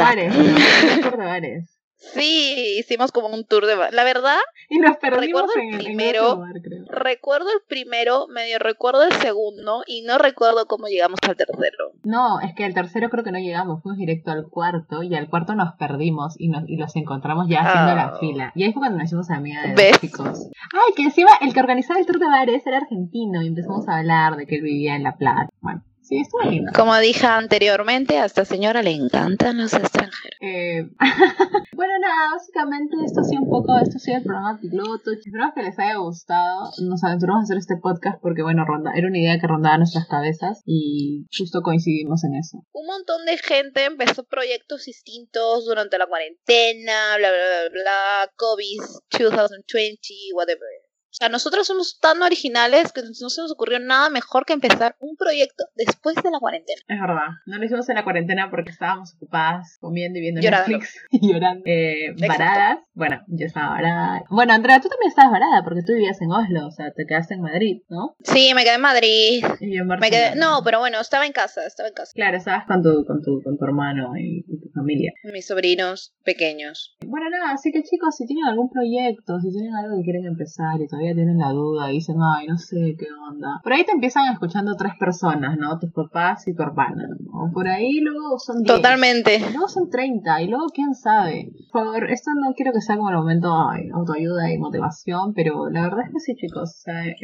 un 1.09 1.17
bares. 1.27 1.76
Sí, 1.97 2.75
hicimos 2.79 3.11
como 3.11 3.27
un 3.27 3.45
tour 3.45 3.65
de... 3.65 3.75
ba- 3.75 3.89
La 3.91 4.03
verdad, 4.03 4.37
Y 4.69 4.77
nos 4.79 4.97
perdimos 4.97 5.41
Recuerdo 5.43 5.53
el 5.55 5.73
en, 5.73 5.77
primero. 5.85 6.37
bar, 6.37 6.53
creo. 6.63 6.85
recuerdo 6.89 7.47
el 7.51 7.59
primero, 7.67 8.27
medio 8.27 8.59
recuerdo 8.59 9.03
el 9.03 9.13
segundo 9.13 9.83
y 9.87 10.01
no 10.03 10.17
recuerdo 10.17 10.65
cómo 10.67 10.87
llegamos 10.87 11.19
al 11.27 11.35
tercero. 11.35 11.91
No, 12.03 12.39
es 12.41 12.53
que 12.55 12.65
al 12.65 12.73
tercero 12.73 13.09
creo 13.09 13.23
que 13.23 13.31
no 13.31 13.39
llegamos, 13.39 13.81
fuimos 13.81 13.97
directo 13.97 14.31
al 14.31 14.47
cuarto 14.49 15.03
y 15.03 15.15
al 15.15 15.29
cuarto 15.29 15.55
nos 15.55 15.73
perdimos 15.75 16.35
y, 16.37 16.49
nos, 16.49 16.63
y 16.67 16.77
los 16.77 16.95
encontramos 16.95 17.47
ya 17.49 17.61
haciendo 17.61 17.95
la 17.95 18.07
Ah. 18.13 18.17
fila. 18.19 18.51
Y 18.55 18.63
ahí 18.63 18.73
fue 18.73 18.81
cuando 18.81 18.97
nos 18.97 19.05
hicimos 19.07 19.29
amiga 19.29 19.61
de 19.61 19.67
los 19.69 19.75
¿Ves? 19.77 19.99
chicos. 19.99 20.47
Ay, 20.73 20.93
que 20.95 21.03
encima 21.03 21.31
el 21.41 21.53
que 21.53 21.59
organizaba 21.59 21.99
el 21.99 22.05
tour 22.05 22.19
de 22.19 22.27
bares 22.27 22.65
era 22.65 22.77
argentino 22.77 23.41
y 23.41 23.47
empezamos 23.47 23.87
a 23.87 23.97
hablar 23.97 24.35
de 24.37 24.45
que 24.45 24.55
él 24.55 24.61
vivía 24.61 24.95
en 24.95 25.03
La 25.03 25.15
Plata. 25.17 25.49
Bueno, 25.61 25.83
sí, 26.07 26.21
estuvo 26.21 26.41
lindo. 26.49 26.71
Como 26.75 26.95
dije 26.97 27.25
anteriormente, 27.25 28.17
a 28.17 28.25
esta 28.25 28.45
señora 28.45 28.81
le 28.81 28.91
encantan 28.91 29.57
los 29.57 29.73
extranjeros. 29.73 30.37
Eh, 30.41 30.87
bueno, 31.75 31.93
nada, 32.01 32.31
básicamente 32.33 32.95
esto 33.05 33.21
ha 33.21 33.23
sido 33.23 33.41
un 33.43 33.49
poco, 33.49 33.77
esto 33.79 33.97
ha 33.97 33.99
sido 33.99 34.17
el 34.17 34.23
programa 34.23 34.59
piloto. 34.59 35.11
Esperamos 35.11 35.53
que 35.53 35.63
les 35.63 35.79
haya 35.79 35.97
gustado. 35.97 36.71
Nos 36.81 37.03
aventuramos 37.03 37.41
a 37.41 37.43
hacer 37.43 37.57
este 37.57 37.77
podcast 37.77 38.19
porque, 38.21 38.43
bueno, 38.43 38.65
ronda, 38.65 38.91
era 38.95 39.07
una 39.07 39.19
idea 39.19 39.39
que 39.39 39.47
rondaba 39.47 39.77
nuestras 39.77 40.07
cabezas 40.07 40.61
y 40.65 41.25
justo 41.35 41.61
coincidimos 41.61 42.23
en 42.23 42.35
eso. 42.35 42.63
un 42.71 42.85
montón 42.87 43.25
de 43.25 43.37
gente 43.37 43.85
empezó 43.85 44.23
proyectos 44.23 44.85
distintos 44.85 45.65
durante 45.65 45.97
la 45.97 46.07
cuarentena, 46.07 47.17
bla, 47.17 47.29
bla, 47.29 47.69
bla, 47.69 47.81
bla, 47.81 48.31
COVID 48.35 48.79
2020, 49.11 50.13
whatever. 50.33 50.86
O 51.17 51.19
sea, 51.19 51.29
nosotros 51.29 51.65
somos 51.65 51.97
tan 51.99 52.21
originales 52.21 52.91
que 52.93 53.01
no 53.01 53.29
se 53.29 53.41
nos 53.41 53.51
ocurrió 53.51 53.79
nada 53.79 54.11
mejor 54.11 54.45
que 54.45 54.53
empezar 54.53 54.95
un 54.99 55.15
proyecto 55.17 55.63
después 55.75 56.15
de 56.15 56.29
la 56.29 56.37
cuarentena. 56.39 56.79
Es 56.87 56.99
verdad, 57.01 57.29
no 57.47 57.57
lo 57.57 57.65
hicimos 57.65 57.89
en 57.89 57.95
la 57.95 58.03
cuarentena 58.03 58.51
porque 58.51 58.69
estábamos 58.69 59.15
ocupadas 59.15 59.77
comiendo 59.81 60.19
y 60.19 60.21
viendo 60.21 60.41
Llorando. 60.41 60.77
Netflix 60.77 60.95
y 61.11 61.33
llorando. 61.33 61.63
Eh, 61.65 62.13
varadas. 62.27 62.77
Bueno, 62.93 63.23
yo 63.29 63.47
estaba 63.47 63.69
varada. 63.69 64.23
Bueno, 64.29 64.53
Andrea, 64.53 64.79
tú 64.79 64.89
también 64.89 65.09
estabas 65.09 65.31
varada 65.31 65.63
porque 65.63 65.81
tú 65.81 65.93
vivías 65.93 66.21
en 66.21 66.31
Oslo, 66.31 66.67
o 66.67 66.71
sea, 66.71 66.91
te 66.91 67.07
quedaste 67.07 67.33
en 67.33 67.41
Madrid, 67.41 67.81
¿no? 67.89 68.15
Sí, 68.23 68.51
me 68.53 68.63
quedé 68.63 68.75
en 68.75 68.81
Madrid. 68.81 69.43
Y 69.59 69.75
yo 69.75 69.81
en 69.81 69.87
Me 69.87 69.95
Barcelona. 69.97 70.29
quedé... 70.33 70.39
No, 70.39 70.61
pero 70.63 70.77
bueno, 70.77 70.99
estaba 71.01 71.25
en 71.25 71.31
casa, 71.33 71.65
estaba 71.65 71.89
en 71.89 71.95
casa. 71.95 72.11
Claro, 72.13 72.37
estabas 72.37 72.67
con 72.67 72.83
tu, 72.83 73.05
con 73.05 73.23
tu, 73.23 73.41
con 73.43 73.57
tu 73.57 73.65
hermano 73.65 74.15
y, 74.17 74.45
y 74.47 74.59
tu 74.61 74.69
familia. 74.69 75.13
Mis 75.33 75.47
sobrinos 75.47 76.13
pequeños. 76.23 76.95
Bueno, 77.07 77.27
nada, 77.31 77.53
así 77.53 77.71
que 77.71 77.81
chicos, 77.81 78.15
si 78.17 78.27
tienen 78.27 78.45
algún 78.45 78.69
proyecto, 78.69 79.39
si 79.39 79.49
tienen 79.51 79.73
algo 79.75 79.97
que 79.97 80.03
quieren 80.03 80.25
empezar 80.25 80.79
y 80.79 80.87
todavía 80.87 81.06
tienen 81.13 81.37
la 81.37 81.51
duda 81.51 81.91
y 81.91 81.95
dicen, 81.95 82.17
ay, 82.21 82.47
no 82.47 82.57
sé 82.57 82.95
qué 82.97 83.07
onda. 83.29 83.59
Por 83.63 83.73
ahí 83.73 83.83
te 83.85 83.91
empiezan 83.91 84.31
escuchando 84.31 84.75
tres 84.75 84.93
personas, 84.99 85.57
¿no? 85.57 85.77
Tus 85.79 85.91
papás 85.91 86.47
y 86.47 86.53
tu 86.53 86.63
hermana. 86.63 87.07
O 87.33 87.51
por 87.51 87.67
ahí 87.67 87.99
luego 87.99 88.39
son 88.39 88.63
diez. 88.63 88.75
Totalmente. 88.75 89.39
Luego 89.51 89.67
son 89.67 89.89
30 89.89 90.41
y 90.41 90.47
luego 90.47 90.67
quién 90.73 90.93
sabe. 90.93 91.51
Por 91.71 91.83
favor, 91.83 92.11
esto 92.11 92.31
no 92.35 92.53
quiero 92.53 92.71
que 92.73 92.81
sea 92.81 92.97
como 92.97 93.09
el 93.09 93.17
momento 93.17 93.53
ay, 93.69 93.89
autoayuda 93.93 94.51
y 94.51 94.57
motivación, 94.57 95.33
pero 95.33 95.69
la 95.69 95.81
verdad 95.81 96.05
es 96.05 96.13
que 96.13 96.19
sí, 96.19 96.35
chicos. 96.35 96.69
O 96.69 96.81
sea, 96.81 97.05
eh, 97.05 97.15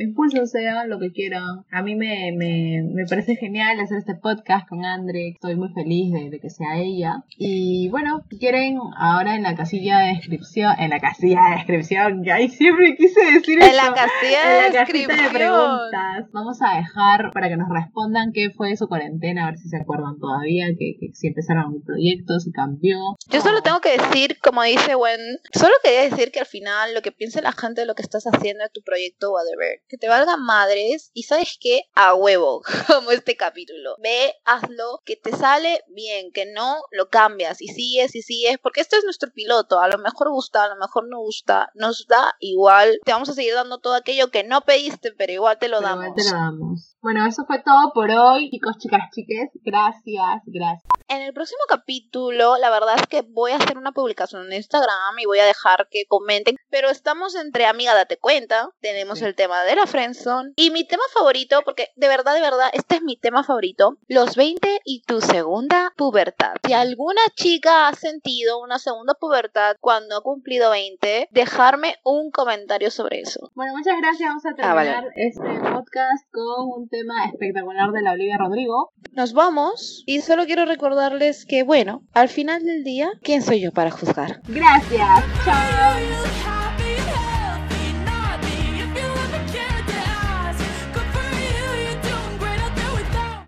impúlsense, 0.00 0.68
hagan 0.68 0.90
lo 0.90 0.98
que 0.98 1.12
quieran. 1.12 1.64
A 1.70 1.82
mí 1.82 1.94
me, 1.94 2.32
me, 2.36 2.82
me 2.92 3.04
parece 3.06 3.36
genial 3.36 3.80
hacer 3.80 3.98
este 3.98 4.14
podcast 4.14 4.68
con 4.68 4.84
Andre. 4.84 5.28
Estoy 5.28 5.56
muy 5.56 5.72
feliz 5.72 6.12
de, 6.12 6.30
de 6.30 6.40
que 6.40 6.50
sea 6.50 6.78
ella. 6.78 7.24
Y 7.36 7.88
bueno, 7.90 8.22
si 8.30 8.38
quieren, 8.38 8.78
ahora 8.96 9.36
en 9.36 9.42
la 9.42 9.54
casilla 9.54 9.98
de 9.98 10.08
descripción, 10.14 10.72
en 10.78 10.90
la 10.90 11.00
casilla 11.00 11.40
de 11.50 11.56
descripción, 11.56 12.22
que 12.22 12.32
ahí 12.32 12.48
siempre 12.48 12.96
quise 13.06 13.32
decir 13.32 13.58
En 13.62 13.68
eso. 13.68 13.76
la 13.76 13.94
casilla 13.94 14.66
En 14.66 14.72
la 14.72 14.84
cajita 14.84 15.14
de 15.14 15.30
preguntas. 15.30 16.30
Vamos 16.32 16.58
a 16.62 16.76
dejar 16.76 17.30
para 17.32 17.48
que 17.48 17.56
nos 17.56 17.68
respondan 17.68 18.32
qué 18.32 18.50
fue 18.50 18.76
su 18.76 18.88
cuarentena, 18.88 19.44
a 19.44 19.50
ver 19.50 19.58
si 19.58 19.68
se 19.68 19.76
acuerdan 19.76 20.18
todavía, 20.18 20.66
que, 20.78 20.96
que 20.98 21.14
si 21.14 21.28
empezaron 21.28 21.64
algún 21.64 21.84
proyecto, 21.84 22.38
si 22.40 22.52
cambió. 22.52 22.98
Yo 23.28 23.40
solo 23.40 23.62
tengo 23.62 23.80
que 23.80 23.96
decir, 23.96 24.38
como 24.40 24.62
dice 24.62 24.94
Gwen, 24.94 25.20
solo 25.52 25.74
quería 25.82 26.02
decir 26.02 26.30
que 26.32 26.40
al 26.40 26.46
final 26.46 26.94
lo 26.94 27.02
que 27.02 27.12
piense 27.12 27.42
la 27.42 27.52
gente 27.52 27.82
de 27.82 27.86
lo 27.86 27.94
que 27.94 28.02
estás 28.02 28.24
haciendo 28.24 28.64
de 28.64 28.70
tu 28.70 28.82
proyecto, 28.82 29.32
whatever, 29.32 29.80
que 29.88 29.96
te 29.96 30.08
valgan 30.08 30.42
madres 30.42 31.10
y 31.14 31.24
sabes 31.24 31.58
qué, 31.60 31.82
a 31.94 32.14
huevo, 32.14 32.62
como 32.86 33.10
este 33.10 33.36
capítulo. 33.36 33.96
Ve, 34.02 34.34
hazlo, 34.44 35.00
que 35.04 35.16
te 35.16 35.32
sale 35.32 35.82
bien, 35.88 36.32
que 36.32 36.46
no 36.52 36.76
lo 36.90 37.08
cambias 37.08 37.60
y 37.60 37.68
sigues 37.68 38.14
y 38.14 38.22
sigues, 38.22 38.58
porque 38.62 38.80
este 38.80 38.96
es 38.96 39.04
nuestro 39.04 39.30
piloto, 39.32 39.80
a 39.80 39.88
lo 39.88 39.98
mejor 39.98 40.30
gusta, 40.30 40.64
a 40.64 40.68
lo 40.68 40.76
mejor 40.76 41.08
no 41.08 41.18
gusta, 41.18 41.70
nos 41.74 42.06
da 42.06 42.34
igual, 42.40 42.93
te 43.04 43.12
vamos 43.12 43.28
a 43.28 43.32
seguir 43.34 43.54
dando 43.54 43.78
todo 43.78 43.94
aquello 43.94 44.30
que 44.30 44.44
no 44.44 44.60
pediste, 44.62 45.12
pero 45.16 45.32
igual 45.32 45.58
te 45.58 45.68
lo 45.68 45.78
Pero 45.78 45.88
damos. 45.88 46.04
igual 46.06 46.16
te 46.16 46.24
lo 46.30 46.36
damos. 46.36 46.96
Bueno, 47.02 47.26
eso 47.26 47.44
fue 47.46 47.62
todo 47.62 47.92
por 47.94 48.10
hoy, 48.10 48.50
chicos, 48.50 48.76
chicas, 48.78 49.00
chiques. 49.14 49.50
Gracias, 49.62 50.42
gracias. 50.46 50.84
En 51.08 51.20
el 51.22 51.34
próximo 51.34 51.60
capítulo, 51.68 52.56
la 52.56 52.70
verdad 52.70 52.94
es 52.96 53.06
que 53.06 53.22
voy 53.22 53.52
a 53.52 53.56
hacer 53.56 53.76
una 53.76 53.92
publicación 53.92 54.46
en 54.46 54.54
Instagram 54.54 55.18
y 55.20 55.26
voy 55.26 55.38
a 55.38 55.44
dejar 55.44 55.86
que 55.90 56.04
comenten. 56.08 56.56
Pero 56.74 56.90
estamos 56.90 57.36
entre 57.36 57.66
amiga, 57.66 57.94
date 57.94 58.16
cuenta. 58.16 58.68
Tenemos 58.80 59.20
Sí. 59.20 59.24
el 59.26 59.36
tema 59.36 59.62
de 59.62 59.76
la 59.76 59.86
friendzone. 59.86 60.54
Y 60.56 60.72
mi 60.72 60.84
tema 60.84 61.04
favorito, 61.12 61.62
porque 61.64 61.90
de 61.94 62.08
verdad, 62.08 62.34
de 62.34 62.40
verdad, 62.40 62.68
este 62.72 62.96
es 62.96 63.02
mi 63.02 63.16
tema 63.16 63.44
favorito. 63.44 63.96
Los 64.08 64.34
20 64.34 64.80
y 64.84 65.02
tu 65.02 65.20
segunda 65.20 65.92
pubertad. 65.96 66.54
Si 66.66 66.72
alguna 66.72 67.20
chica 67.36 67.86
ha 67.86 67.94
sentido 67.94 68.60
una 68.60 68.80
segunda 68.80 69.14
pubertad 69.14 69.76
cuando 69.80 70.16
ha 70.16 70.20
cumplido 70.22 70.70
20, 70.70 71.28
dejarme 71.30 71.94
un 72.02 72.32
comentario 72.32 72.90
sobre 72.90 73.20
eso. 73.20 73.52
Bueno, 73.54 73.76
muchas 73.76 73.96
gracias. 74.00 74.28
Vamos 74.28 74.44
a 74.46 74.48
Ah, 74.68 74.74
vale. 74.74 74.90
terminar 74.90 75.12
este 75.14 75.70
podcast 75.70 76.24
con 76.32 76.80
un 76.80 76.88
tema 76.88 77.26
espectacular 77.26 77.92
de 77.92 78.02
la 78.02 78.10
Olivia 78.10 78.36
Rodrigo. 78.36 78.90
Nos 79.12 79.32
vamos 79.32 80.02
y 80.06 80.22
solo 80.22 80.44
quiero 80.46 80.64
recordar 80.64 80.84
recordarles 80.94 81.46
que, 81.46 81.62
bueno, 81.62 82.02
al 82.14 82.28
final 82.28 82.64
del 82.64 82.82
día, 82.82 83.10
¿quién 83.22 83.42
soy 83.42 83.60
yo 83.60 83.70
para 83.70 83.92
juzgar? 83.92 84.40
Gracias. 84.48 85.22
Chao. 85.44 86.43